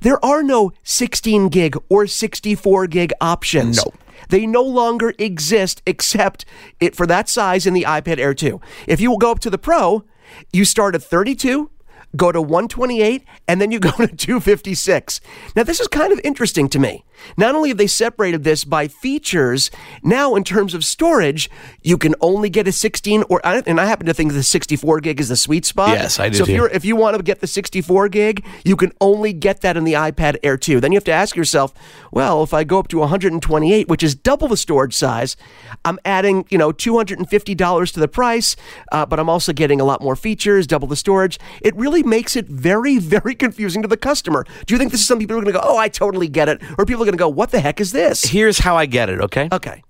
There 0.00 0.22
are 0.24 0.42
no 0.42 0.72
16 0.84 1.48
gig 1.48 1.76
or 1.88 2.06
64 2.06 2.86
gig 2.86 3.12
options. 3.20 3.76
No. 3.84 3.92
They 4.28 4.46
no 4.46 4.62
longer 4.62 5.14
exist 5.18 5.82
except 5.86 6.44
it 6.80 6.96
for 6.96 7.06
that 7.06 7.28
size 7.28 7.66
in 7.66 7.74
the 7.74 7.82
iPad 7.82 8.18
Air 8.18 8.34
2. 8.34 8.60
If 8.86 9.00
you 9.00 9.10
will 9.10 9.18
go 9.18 9.30
up 9.30 9.40
to 9.40 9.50
the 9.50 9.58
Pro, 9.58 10.04
you 10.52 10.64
start 10.64 10.94
at 10.94 11.02
32, 11.02 11.70
go 12.16 12.32
to 12.32 12.40
128, 12.40 13.24
and 13.46 13.60
then 13.60 13.70
you 13.70 13.78
go 13.80 13.90
to 13.92 14.08
256. 14.08 15.20
Now, 15.54 15.62
this 15.62 15.80
is 15.80 15.88
kind 15.88 16.12
of 16.12 16.20
interesting 16.24 16.68
to 16.70 16.78
me. 16.78 17.04
Not 17.36 17.54
only 17.54 17.70
have 17.70 17.78
they 17.78 17.86
separated 17.86 18.44
this 18.44 18.64
by 18.64 18.88
features, 18.88 19.70
now 20.02 20.34
in 20.34 20.44
terms 20.44 20.74
of 20.74 20.84
storage, 20.84 21.50
you 21.82 21.98
can 21.98 22.14
only 22.20 22.50
get 22.50 22.68
a 22.68 22.72
16 22.72 23.24
or 23.28 23.40
and 23.44 23.80
I 23.80 23.86
happen 23.86 24.06
to 24.06 24.14
think 24.14 24.32
the 24.32 24.42
64 24.42 25.00
gig 25.00 25.20
is 25.20 25.28
the 25.28 25.36
sweet 25.36 25.64
spot. 25.64 25.90
Yes, 25.90 26.18
I 26.18 26.28
do 26.28 26.38
So 26.38 26.42
if 26.44 26.48
you're 26.48 26.68
if 26.68 26.84
you 26.84 26.96
want 26.96 27.16
to 27.16 27.22
get 27.22 27.40
the 27.40 27.46
64 27.46 28.08
gig, 28.08 28.44
you 28.64 28.76
can 28.76 28.92
only 29.00 29.32
get 29.32 29.60
that 29.62 29.76
in 29.76 29.84
the 29.84 29.94
iPad 29.94 30.36
Air 30.42 30.56
2. 30.56 30.80
Then 30.80 30.92
you 30.92 30.96
have 30.96 31.04
to 31.04 31.12
ask 31.12 31.36
yourself, 31.36 31.72
well, 32.10 32.42
if 32.42 32.52
I 32.54 32.64
go 32.64 32.78
up 32.78 32.88
to 32.88 32.98
128, 32.98 33.88
which 33.88 34.02
is 34.02 34.14
double 34.14 34.48
the 34.48 34.56
storage 34.56 34.94
size, 34.94 35.36
I'm 35.84 35.98
adding, 36.04 36.46
you 36.50 36.58
know, 36.58 36.72
$250 36.72 37.92
to 37.92 38.00
the 38.00 38.08
price, 38.08 38.56
uh, 38.92 39.06
but 39.06 39.18
I'm 39.18 39.28
also 39.28 39.52
getting 39.52 39.80
a 39.80 39.84
lot 39.84 40.02
more 40.02 40.16
features, 40.16 40.66
double 40.66 40.88
the 40.88 40.96
storage. 40.96 41.38
It 41.60 41.74
really 41.76 42.02
makes 42.02 42.36
it 42.36 42.46
very, 42.46 42.98
very 43.16 43.34
confusing 43.34 43.82
to 43.82 43.88
the 43.88 43.96
customer. 43.96 44.44
Do 44.66 44.74
you 44.74 44.78
think 44.78 44.92
this 44.92 45.00
is 45.00 45.06
some 45.06 45.18
people 45.18 45.36
are 45.36 45.40
going 45.40 45.52
to 45.52 45.58
go, 45.58 45.64
oh, 45.64 45.76
I 45.78 45.88
totally 45.88 46.28
get 46.28 46.48
it? 46.48 46.60
Or 46.78 46.84
people 46.84 47.02
are 47.02 47.05
going 47.06 47.14
to 47.14 47.18
go, 47.18 47.28
what 47.28 47.50
the 47.50 47.60
heck 47.60 47.80
is 47.80 47.92
this? 47.92 48.24
here's 48.24 48.58
how 48.58 48.76
I 48.76 48.86
get 48.86 49.08
it, 49.08 49.20
okay? 49.20 49.48
Okay. 49.50 49.82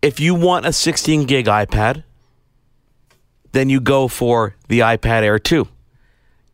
If 0.00 0.18
you 0.18 0.34
want 0.34 0.66
a 0.66 0.72
16 0.72 1.24
gig 1.24 1.46
iPad, 1.46 2.02
then 3.52 3.70
you 3.70 3.80
go 3.80 4.08
for 4.08 4.56
the 4.68 4.80
iPad 4.80 5.22
Air 5.22 5.38
2. 5.38 5.68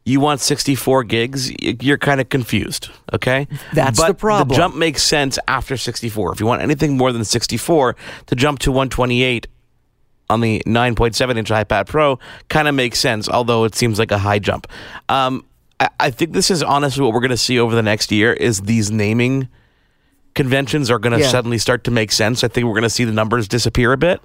You 0.05 0.21
want 0.21 0.41
64 0.41 1.05
gigs, 1.05 1.51
you're 1.61 1.99
kind 1.99 2.21
of 2.21 2.29
confused, 2.31 2.89
okay? 3.13 3.47
That's 3.75 3.99
but 4.01 4.09
the 4.09 4.15
problem. 4.15 4.49
The 4.49 4.55
jump 4.55 4.75
makes 4.75 5.03
sense 5.03 5.39
after 5.47 5.77
64. 5.77 6.33
If 6.33 6.41
you 6.41 6.47
want 6.47 6.63
anything 6.63 6.97
more 6.97 7.13
than 7.13 7.25
64 7.25 7.95
to 8.27 8.35
jump 8.35 8.59
to 8.61 8.71
128, 8.71 9.47
on 10.31 10.41
the 10.41 10.63
9.7 10.67 11.39
inch 11.39 11.51
iPad 11.51 11.87
Pro 11.87 12.19
kind 12.49 12.69
of 12.69 12.75
makes 12.75 12.99
sense, 12.99 13.29
although 13.29 13.65
it 13.65 13.75
seems 13.75 13.99
like 13.99 14.11
a 14.11 14.19
high 14.19 14.39
jump. 14.39 14.67
Um, 15.09 15.45
I, 15.81 15.89
I 16.01 16.11
think 16.11 16.33
this 16.33 16.51
is 16.51 16.63
honestly 16.63 17.03
what 17.03 17.13
we're 17.13 17.21
going 17.21 17.31
to 17.31 17.37
see 17.37 17.59
over 17.59 17.75
the 17.75 17.83
next 17.83 18.13
year 18.13 18.33
is 18.33 18.63
these 18.63 18.91
naming 18.91 19.49
conventions 20.38 20.90
are 20.90 20.99
going 20.99 21.12
to 21.12 21.21
Yeah. 21.21 21.28
suddenly 21.28 21.59
start 21.59 21.85
to 21.85 21.90
make 21.90 22.11
sense. 22.12 22.42
I 22.42 22.49
think 22.49 22.66
we're 22.66 22.73
going 22.73 22.83
to 22.85 22.90
see 22.90 23.04
the 23.04 23.12
numbers 23.12 23.47
disappear 23.49 23.92
a 23.92 23.99
bit. 23.99 24.21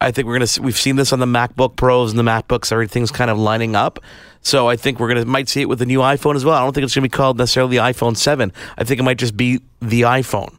I 0.00 0.12
think 0.12 0.26
we're 0.26 0.34
going 0.34 0.40
to 0.42 0.46
see, 0.46 0.60
we've 0.60 0.76
seen 0.76 0.94
this 0.94 1.12
on 1.12 1.18
the 1.18 1.26
MacBook 1.26 1.74
Pros 1.74 2.12
and 2.12 2.18
the 2.18 2.22
MacBooks. 2.22 2.70
Everything's 2.70 3.10
kind 3.10 3.30
of 3.32 3.38
lining 3.38 3.74
up. 3.74 3.98
So 4.42 4.68
I 4.68 4.76
think 4.76 5.00
we're 5.00 5.08
going 5.08 5.20
to 5.24 5.26
might 5.26 5.48
see 5.48 5.60
it 5.62 5.68
with 5.68 5.80
the 5.80 5.86
new 5.86 5.98
iPhone 5.98 6.36
as 6.36 6.44
well. 6.44 6.54
I 6.54 6.60
don't 6.60 6.72
think 6.72 6.84
it's 6.84 6.94
going 6.94 7.02
to 7.02 7.08
be 7.08 7.16
called 7.16 7.36
necessarily 7.36 7.76
the 7.78 7.82
iPhone 7.82 8.16
7. 8.16 8.52
I 8.76 8.84
think 8.84 9.00
it 9.00 9.02
might 9.02 9.18
just 9.18 9.36
be 9.36 9.60
the 9.80 10.02
iPhone. 10.02 10.54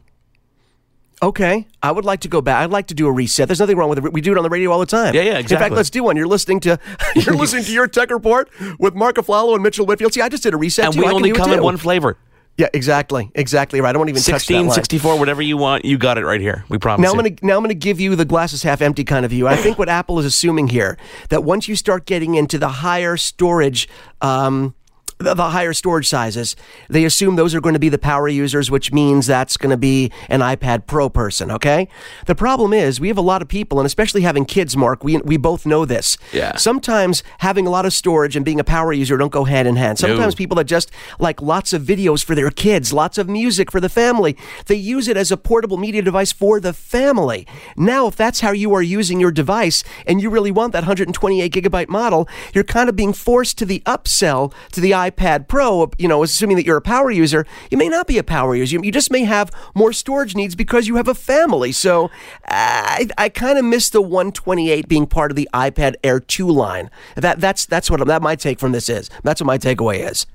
Okay, 1.22 1.66
I 1.82 1.92
would 1.92 2.06
like 2.06 2.20
to 2.20 2.28
go 2.28 2.40
back. 2.40 2.62
I'd 2.62 2.70
like 2.70 2.86
to 2.86 2.94
do 2.94 3.06
a 3.06 3.12
reset. 3.12 3.46
There's 3.46 3.60
nothing 3.60 3.76
wrong 3.76 3.90
with 3.90 3.98
it. 4.02 4.10
We 4.12 4.22
do 4.22 4.32
it 4.32 4.38
on 4.38 4.42
the 4.42 4.48
radio 4.48 4.70
all 4.70 4.78
the 4.78 4.86
time. 4.86 5.14
Yeah, 5.14 5.20
yeah, 5.20 5.38
exactly. 5.38 5.56
In 5.56 5.60
fact, 5.60 5.74
let's 5.74 5.90
do 5.90 6.02
one. 6.02 6.16
You're 6.16 6.26
listening 6.26 6.60
to 6.60 6.78
you're 7.14 7.34
listening 7.34 7.64
to 7.64 7.72
your 7.78 7.86
tech 7.88 8.10
report 8.10 8.48
with 8.78 8.94
Mark 8.94 9.16
Aflalo 9.16 9.52
and 9.54 9.62
Mitchell 9.62 9.84
Whitfield. 9.84 10.14
See, 10.14 10.22
I 10.22 10.30
just 10.30 10.42
did 10.42 10.54
a 10.54 10.56
reset. 10.56 10.86
And 10.86 10.94
too. 10.94 11.00
we 11.00 11.06
I 11.06 11.10
only 11.12 11.32
come 11.32 11.52
in 11.52 11.62
one 11.62 11.76
flavor. 11.76 12.16
Yeah, 12.56 12.68
exactly, 12.74 13.30
exactly 13.34 13.80
right. 13.80 13.88
I 13.88 13.92
don't 13.92 14.08
even 14.10 14.20
touch 14.20 14.26
that 14.26 14.40
16, 14.40 14.66
line. 14.66 14.74
64, 14.74 15.18
whatever 15.18 15.40
you 15.40 15.56
want, 15.56 15.84
you 15.86 15.96
got 15.96 16.18
it 16.18 16.26
right 16.26 16.40
here. 16.40 16.64
We 16.68 16.76
promise. 16.76 17.02
Now 17.04 17.10
I'm 17.10 17.18
going 17.18 17.36
to 17.36 17.46
now 17.46 17.56
I'm 17.56 17.66
to 17.66 17.74
give 17.74 18.00
you 18.00 18.16
the 18.16 18.26
glasses 18.26 18.62
half 18.62 18.82
empty 18.82 19.02
kind 19.04 19.24
of 19.24 19.30
view. 19.30 19.48
I 19.48 19.56
think 19.56 19.78
what 19.78 19.88
Apple 19.88 20.18
is 20.18 20.26
assuming 20.26 20.68
here 20.68 20.98
that 21.30 21.42
once 21.42 21.68
you 21.68 21.76
start 21.76 22.04
getting 22.04 22.34
into 22.34 22.58
the 22.58 22.68
higher 22.68 23.16
storage. 23.16 23.88
Um, 24.20 24.74
the, 25.20 25.34
the 25.34 25.50
higher 25.50 25.72
storage 25.72 26.08
sizes, 26.08 26.56
they 26.88 27.04
assume 27.04 27.36
those 27.36 27.54
are 27.54 27.60
going 27.60 27.74
to 27.74 27.78
be 27.78 27.88
the 27.88 27.98
power 27.98 28.28
users, 28.28 28.70
which 28.70 28.92
means 28.92 29.26
that's 29.26 29.56
going 29.56 29.70
to 29.70 29.76
be 29.76 30.10
an 30.28 30.40
iPad 30.40 30.86
Pro 30.86 31.08
person. 31.08 31.50
Okay. 31.50 31.88
The 32.26 32.34
problem 32.34 32.72
is 32.72 33.00
we 33.00 33.08
have 33.08 33.18
a 33.18 33.22
lot 33.22 33.42
of 33.42 33.48
people, 33.48 33.78
and 33.78 33.86
especially 33.86 34.22
having 34.22 34.44
kids, 34.44 34.76
Mark. 34.76 35.04
We 35.04 35.18
we 35.18 35.36
both 35.36 35.66
know 35.66 35.84
this. 35.84 36.16
Yeah. 36.32 36.56
Sometimes 36.56 37.22
having 37.38 37.66
a 37.66 37.70
lot 37.70 37.84
of 37.84 37.92
storage 37.92 38.34
and 38.34 38.44
being 38.44 38.58
a 38.58 38.64
power 38.64 38.92
user 38.92 39.16
don't 39.16 39.32
go 39.32 39.44
hand 39.44 39.68
in 39.68 39.76
hand. 39.76 39.98
Sometimes 39.98 40.34
people 40.34 40.56
that 40.56 40.64
just 40.64 40.90
like 41.18 41.42
lots 41.42 41.72
of 41.72 41.82
videos 41.82 42.24
for 42.24 42.34
their 42.34 42.50
kids, 42.50 42.92
lots 42.92 43.18
of 43.18 43.28
music 43.28 43.70
for 43.70 43.80
the 43.80 43.88
family, 43.88 44.36
they 44.66 44.74
use 44.74 45.06
it 45.06 45.16
as 45.16 45.30
a 45.30 45.36
portable 45.36 45.76
media 45.76 46.02
device 46.02 46.32
for 46.32 46.60
the 46.60 46.72
family. 46.72 47.46
Now, 47.76 48.06
if 48.06 48.16
that's 48.16 48.40
how 48.40 48.52
you 48.52 48.72
are 48.74 48.82
using 48.82 49.20
your 49.20 49.30
device 49.30 49.84
and 50.06 50.22
you 50.22 50.30
really 50.30 50.50
want 50.50 50.72
that 50.72 50.84
128 50.84 51.52
gigabyte 51.52 51.88
model, 51.88 52.28
you're 52.54 52.64
kind 52.64 52.88
of 52.88 52.96
being 52.96 53.12
forced 53.12 53.58
to 53.58 53.66
the 53.66 53.80
upsell 53.80 54.52
to 54.72 54.80
the 54.80 54.92
iPad 54.92 55.09
Pro, 55.48 55.90
you 55.98 56.08
know, 56.08 56.22
assuming 56.22 56.56
that 56.56 56.66
you're 56.66 56.76
a 56.76 56.82
power 56.82 57.10
user. 57.10 57.46
You 57.70 57.78
may 57.78 57.88
not 57.88 58.06
be 58.06 58.18
a 58.18 58.24
power 58.24 58.54
user. 58.54 58.76
You, 58.76 58.82
you 58.82 58.92
just 58.92 59.10
may 59.10 59.24
have 59.24 59.50
more 59.74 59.92
storage 59.92 60.34
needs 60.34 60.54
because 60.54 60.88
you 60.88 60.96
have 60.96 61.08
a 61.08 61.14
family. 61.14 61.72
So 61.72 62.10
I, 62.46 63.08
I 63.18 63.28
kind 63.28 63.58
of 63.58 63.64
miss 63.64 63.88
the 63.90 64.00
128 64.00 64.88
being 64.88 65.06
part 65.06 65.30
of 65.30 65.36
the 65.36 65.48
iPad 65.52 65.94
Air 66.02 66.20
2 66.20 66.48
line. 66.48 66.90
That 67.16 67.40
that's 67.40 67.66
that's 67.66 67.90
what 67.90 68.04
that 68.06 68.22
my 68.22 68.36
take 68.36 68.58
from 68.58 68.72
this 68.72 68.88
is. 68.88 69.10
That's 69.22 69.40
what 69.40 69.46
my 69.46 69.58
takeaway 69.58 70.08
is. 70.10 70.26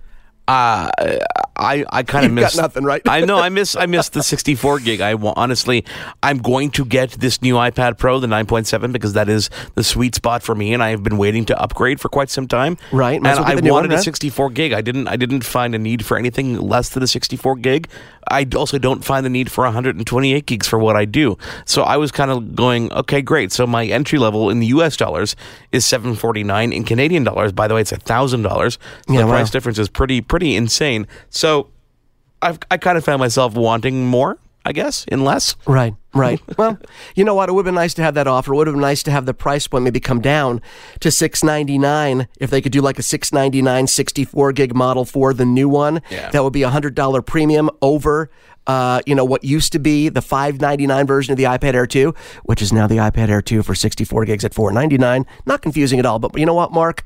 Uh, 0.48 0.90
I 1.56 1.86
I 1.90 2.04
kind 2.04 2.26
of 2.26 2.32
miss 2.32 2.58
nothing, 2.58 2.84
right? 2.84 3.02
I 3.08 3.22
know 3.22 3.38
I 3.40 3.50
miss 3.50 3.76
I 3.76 3.86
miss 3.86 4.10
the 4.10 4.24
64 4.24 4.80
gig. 4.80 5.02
I 5.02 5.14
honestly 5.14 5.86
I'm 6.24 6.40
going 6.40 6.72
to 6.72 6.86
get 6.86 7.12
this 7.12 7.42
new 7.42 7.56
iPad 7.56 7.98
Pro, 7.98 8.20
the 8.20 8.28
9.7, 8.28 8.92
because 8.92 9.14
that 9.14 9.30
is 9.30 9.50
the 9.76 9.84
sweet 9.84 10.16
spot 10.16 10.44
for 10.44 10.56
me, 10.56 10.74
and 10.74 10.84
I 10.84 10.90
have 10.90 11.04
been 11.04 11.18
waiting 11.18 11.46
to 11.46 11.60
upgrade 11.62 12.00
for 12.02 12.10
quite 12.10 12.30
some 12.30 12.48
time. 12.48 12.78
Right, 12.92 13.18
and 13.18 13.28
I 13.28 13.56
wanted 13.72 13.92
a 13.94 14.02
64 14.02 14.50
gig. 14.52 14.74
I 14.74 14.82
didn't 14.82 15.08
I 15.08 15.16
didn't 15.16 15.42
find 15.44 15.74
a 15.76 15.80
need 15.80 16.06
for 16.06 16.18
anything 16.18 16.60
less 16.60 16.90
than 16.90 17.04
a 17.04 17.08
64 17.08 17.56
gig. 17.58 17.88
I 18.28 18.48
also 18.56 18.80
don't 18.80 19.06
find 19.06 19.24
the 19.26 19.30
need 19.30 19.52
for 19.52 19.64
128 19.66 20.46
gigs 20.48 20.68
for 20.68 20.80
what 20.80 20.96
I 20.96 21.06
do. 21.06 21.38
So 21.66 21.84
I 21.84 21.98
was 21.98 22.12
kind 22.12 22.32
of 22.32 22.56
going, 22.56 22.92
okay, 22.92 23.22
great. 23.22 23.52
So 23.52 23.68
my 23.68 23.86
entry 23.86 24.18
level 24.18 24.50
in 24.50 24.60
the 24.60 24.66
U.S. 24.68 24.98
dollars 24.98 25.36
is 25.72 25.86
749 25.86 26.74
in 26.74 26.84
Canadian 26.84 27.24
dollars. 27.24 27.52
By 27.52 27.68
the 27.68 27.76
way, 27.76 27.82
it's 27.82 27.92
a 27.92 27.98
thousand 27.98 28.42
dollars. 28.42 28.80
Yeah, 29.08 29.20
The 29.20 29.26
wow. 29.28 29.34
price 29.34 29.52
difference 29.52 29.78
is 29.78 29.90
pretty 29.90 30.22
pretty 30.22 30.56
insane. 30.56 31.08
So 31.30 31.55
I've 32.42 32.60
I 32.70 32.78
kind 32.78 32.98
of 32.98 33.04
found 33.06 33.20
myself 33.20 33.56
wanting 33.56 34.06
more, 34.06 34.38
I 34.66 34.72
guess, 34.74 35.06
in 35.06 35.24
less. 35.24 35.56
Right, 35.66 35.96
right. 36.14 36.40
well, 36.58 36.78
you 37.16 37.24
know 37.24 37.34
what? 37.36 37.50
It 37.50 37.54
would 37.54 37.66
have 37.66 37.74
been 37.74 37.76
nice 37.82 37.94
to 37.96 38.04
have 38.04 38.14
that 38.16 38.28
offer. 38.28 38.54
It 38.54 38.58
would 38.58 38.68
have 38.68 38.74
been 38.76 38.82
nice 38.82 39.04
to 39.04 39.12
have 39.12 39.26
the 39.26 39.34
price 39.34 39.68
point 39.68 39.84
maybe 39.84 40.00
come 40.00 40.22
down 40.22 40.62
to 41.00 41.12
six 41.12 41.44
ninety 41.44 41.78
nine. 41.78 42.28
If 42.40 42.50
they 42.50 42.62
could 42.62 42.72
do 42.72 42.82
like 42.82 43.00
a 43.00 43.04
six 43.04 43.32
ninety 43.34 43.62
nine 43.62 43.88
64 43.88 44.52
gig 44.54 44.76
model 44.76 45.06
for 45.06 45.34
the 45.34 45.46
new 45.46 45.70
one, 45.70 46.02
Yeah. 46.10 46.30
that 46.32 46.44
would 46.44 46.54
be 46.54 46.64
a 46.64 46.70
hundred 46.70 46.94
dollar 46.96 47.22
premium 47.22 47.70
over. 47.82 48.30
Uh, 48.68 49.00
you 49.06 49.14
know 49.14 49.24
what 49.24 49.44
used 49.44 49.72
to 49.74 49.78
be 49.78 50.10
the 50.10 50.24
599 50.24 51.06
version 51.06 51.32
of 51.32 51.38
the 51.38 51.44
iPad 51.44 51.76
Air 51.76 51.86
2, 51.86 52.16
which 52.46 52.64
is 52.64 52.74
now 52.74 52.88
the 52.88 52.96
iPad 52.98 53.30
Air 53.30 53.40
2 53.40 53.62
for 53.62 53.76
64 53.76 54.26
gigs 54.26 54.44
at 54.44 54.56
499. 54.56 55.24
Not 55.46 55.62
confusing 55.62 56.00
at 56.00 56.06
all, 56.08 56.18
but 56.18 56.36
you 56.36 56.48
know 56.48 56.56
what, 56.56 56.72
Mark? 56.72 57.04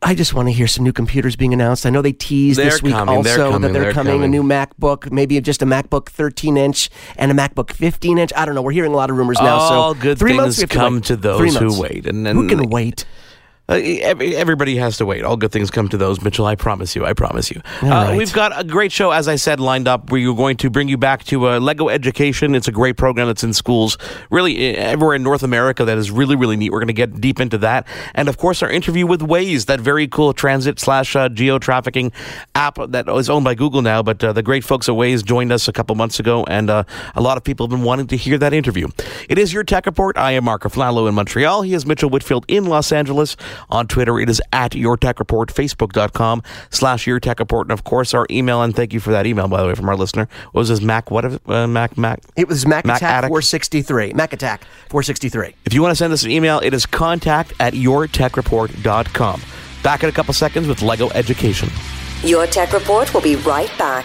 I 0.00 0.14
just 0.14 0.32
want 0.32 0.46
to 0.46 0.52
hear 0.52 0.68
some 0.68 0.84
new 0.84 0.92
computers 0.92 1.34
being 1.34 1.52
announced. 1.52 1.84
I 1.84 1.90
know 1.90 2.02
they 2.02 2.12
teased 2.12 2.58
this 2.58 2.74
They're 2.74 2.84
week 2.84 2.92
coming, 2.94 3.16
also 3.16 3.50
they're 3.50 3.58
that 3.58 3.72
they're, 3.72 3.82
they're 3.82 3.92
coming, 3.92 4.22
a 4.22 4.28
new 4.28 4.44
MacBook, 4.44 5.10
maybe 5.10 5.40
just 5.40 5.60
a 5.60 5.66
MacBook 5.66 6.08
13 6.08 6.56
inch 6.56 6.88
and 7.16 7.32
a 7.32 7.34
MacBook 7.34 7.72
15 7.72 8.16
inch. 8.16 8.32
I 8.36 8.44
don't 8.44 8.54
know. 8.54 8.62
We're 8.62 8.70
hearing 8.72 8.92
a 8.92 8.96
lot 8.96 9.10
of 9.10 9.16
rumors 9.16 9.38
now. 9.40 9.56
All 9.56 9.94
so 9.94 10.00
good 10.00 10.18
three 10.18 10.32
things 10.32 10.58
months 10.58 10.64
come 10.66 10.94
wait. 10.94 11.04
to 11.04 11.16
those 11.16 11.56
who 11.56 11.80
wait, 11.80 12.06
and- 12.06 12.24
then 12.24 12.36
who 12.36 12.48
can 12.48 12.68
wait? 12.70 13.04
Uh, 13.70 13.74
every, 13.74 14.34
everybody 14.34 14.76
has 14.76 14.96
to 14.96 15.04
wait. 15.04 15.22
All 15.24 15.36
good 15.36 15.52
things 15.52 15.70
come 15.70 15.88
to 15.90 15.98
those, 15.98 16.22
Mitchell. 16.22 16.46
I 16.46 16.54
promise 16.54 16.96
you. 16.96 17.04
I 17.04 17.12
promise 17.12 17.50
you. 17.50 17.60
Uh, 17.82 17.88
right. 17.88 18.16
We've 18.16 18.32
got 18.32 18.58
a 18.58 18.64
great 18.64 18.92
show, 18.92 19.10
as 19.10 19.28
I 19.28 19.36
said, 19.36 19.60
lined 19.60 19.86
up. 19.86 20.10
We're 20.10 20.32
going 20.32 20.56
to 20.58 20.70
bring 20.70 20.88
you 20.88 20.96
back 20.96 21.24
to 21.24 21.48
uh, 21.48 21.60
Lego 21.60 21.90
Education. 21.90 22.54
It's 22.54 22.66
a 22.66 22.72
great 22.72 22.96
program 22.96 23.26
that's 23.26 23.44
in 23.44 23.52
schools, 23.52 23.98
really 24.30 24.74
everywhere 24.74 25.16
in 25.16 25.22
North 25.22 25.42
America. 25.42 25.84
That 25.84 25.98
is 25.98 26.10
really, 26.10 26.34
really 26.34 26.56
neat. 26.56 26.72
We're 26.72 26.78
going 26.78 26.86
to 26.86 26.94
get 26.94 27.20
deep 27.20 27.40
into 27.40 27.58
that, 27.58 27.86
and 28.14 28.28
of 28.28 28.38
course, 28.38 28.62
our 28.62 28.70
interview 28.70 29.06
with 29.06 29.20
Waze, 29.20 29.66
that 29.66 29.80
very 29.80 30.08
cool 30.08 30.32
transit 30.32 30.80
slash 30.80 31.14
uh, 31.14 31.28
geo 31.28 31.58
trafficking 31.58 32.10
app 32.54 32.78
that 32.88 33.06
is 33.08 33.28
owned 33.28 33.44
by 33.44 33.54
Google 33.54 33.82
now. 33.82 34.02
But 34.02 34.24
uh, 34.24 34.32
the 34.32 34.42
great 34.42 34.64
folks 34.64 34.88
at 34.88 34.94
Waze 34.94 35.22
joined 35.22 35.52
us 35.52 35.68
a 35.68 35.72
couple 35.72 35.94
months 35.94 36.18
ago, 36.18 36.44
and 36.44 36.70
uh, 36.70 36.84
a 37.14 37.20
lot 37.20 37.36
of 37.36 37.44
people 37.44 37.66
have 37.66 37.70
been 37.70 37.84
wanting 37.84 38.06
to 38.06 38.16
hear 38.16 38.38
that 38.38 38.54
interview. 38.54 38.88
It 39.28 39.36
is 39.36 39.52
your 39.52 39.62
Tech 39.62 39.84
Report. 39.84 40.16
I 40.16 40.32
am 40.32 40.44
Mark 40.44 40.62
Aflalo 40.62 41.06
in 41.06 41.14
Montreal. 41.14 41.60
He 41.62 41.74
is 41.74 41.84
Mitchell 41.84 42.08
Whitfield 42.08 42.46
in 42.48 42.64
Los 42.64 42.92
Angeles. 42.92 43.36
On 43.70 43.86
Twitter, 43.86 44.18
it 44.20 44.28
is 44.28 44.40
at 44.52 44.74
Your 44.74 44.96
Tech 44.96 45.18
Report, 45.18 45.52
Facebook.com 45.52 46.42
slash 46.70 47.06
Your 47.06 47.20
Tech 47.20 47.38
Report. 47.38 47.66
And 47.66 47.72
of 47.72 47.84
course, 47.84 48.14
our 48.14 48.26
email, 48.30 48.62
and 48.62 48.74
thank 48.74 48.92
you 48.92 49.00
for 49.00 49.10
that 49.10 49.26
email, 49.26 49.48
by 49.48 49.60
the 49.62 49.68
way, 49.68 49.74
from 49.74 49.88
our 49.88 49.96
listener. 49.96 50.28
What 50.52 50.60
was 50.60 50.68
his 50.68 50.80
Mac? 50.80 51.10
What? 51.10 51.40
Uh, 51.48 51.66
Mac? 51.66 51.96
Mac? 51.98 52.20
It 52.36 52.48
was 52.48 52.66
Mac, 52.66 52.84
Mac 52.84 52.98
Attack 52.98 53.10
Addict. 53.10 53.30
463. 53.30 54.12
Mac 54.14 54.32
Attack 54.32 54.64
463. 54.88 55.54
If 55.64 55.74
you 55.74 55.82
want 55.82 55.92
to 55.92 55.96
send 55.96 56.12
us 56.12 56.22
an 56.22 56.30
email, 56.30 56.60
it 56.60 56.74
is 56.74 56.86
contact 56.86 57.52
at 57.60 57.74
yourtechreport.com. 57.74 59.42
Back 59.82 60.02
in 60.02 60.08
a 60.08 60.12
couple 60.12 60.34
seconds 60.34 60.66
with 60.68 60.82
Lego 60.82 61.08
Education. 61.10 61.68
Your 62.22 62.46
Tech 62.46 62.72
Report 62.72 63.12
will 63.14 63.20
be 63.20 63.36
right 63.36 63.70
back. 63.78 64.04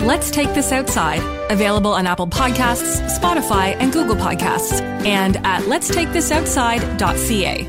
Let's 0.00 0.30
Take 0.30 0.52
This 0.54 0.72
Outside, 0.72 1.20
available 1.50 1.92
on 1.92 2.06
Apple 2.06 2.26
Podcasts, 2.28 3.00
Spotify, 3.18 3.74
and 3.78 3.92
Google 3.92 4.16
Podcasts, 4.16 4.80
and 5.04 5.36
at 5.38 5.62
letstakethisoutside.ca. 5.62 7.68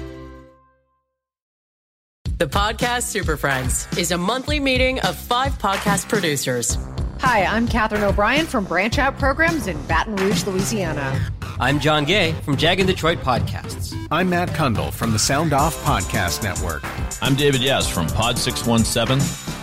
The 2.37 2.47
Podcast 2.47 3.03
Super 3.03 3.35
Friends 3.37 3.87
is 3.97 4.11
a 4.11 4.17
monthly 4.17 4.59
meeting 4.59 4.99
of 4.99 5.15
five 5.15 5.53
podcast 5.53 6.07
producers. 6.07 6.77
Hi, 7.19 7.45
I'm 7.45 7.67
Katherine 7.67 8.03
O'Brien 8.03 8.45
from 8.45 8.65
Branch 8.65 8.99
Out 8.99 9.17
Programs 9.17 9.65
in 9.65 9.81
Baton 9.87 10.15
Rouge, 10.17 10.45
Louisiana. 10.45 11.19
I'm 11.59 11.79
John 11.79 12.05
Gay 12.05 12.33
from 12.43 12.55
Jag 12.55 12.79
and 12.79 12.87
Detroit 12.87 13.17
Podcasts. 13.19 13.95
I'm 14.11 14.29
Matt 14.29 14.49
Kundle 14.49 14.93
from 14.93 15.11
the 15.11 15.17
Sound 15.17 15.51
Off 15.53 15.75
Podcast 15.83 16.43
Network. 16.43 16.83
I'm 17.23 17.33
David 17.35 17.63
Yes 17.63 17.89
from 17.91 18.05
Pod 18.05 18.37
617, 18.37 19.17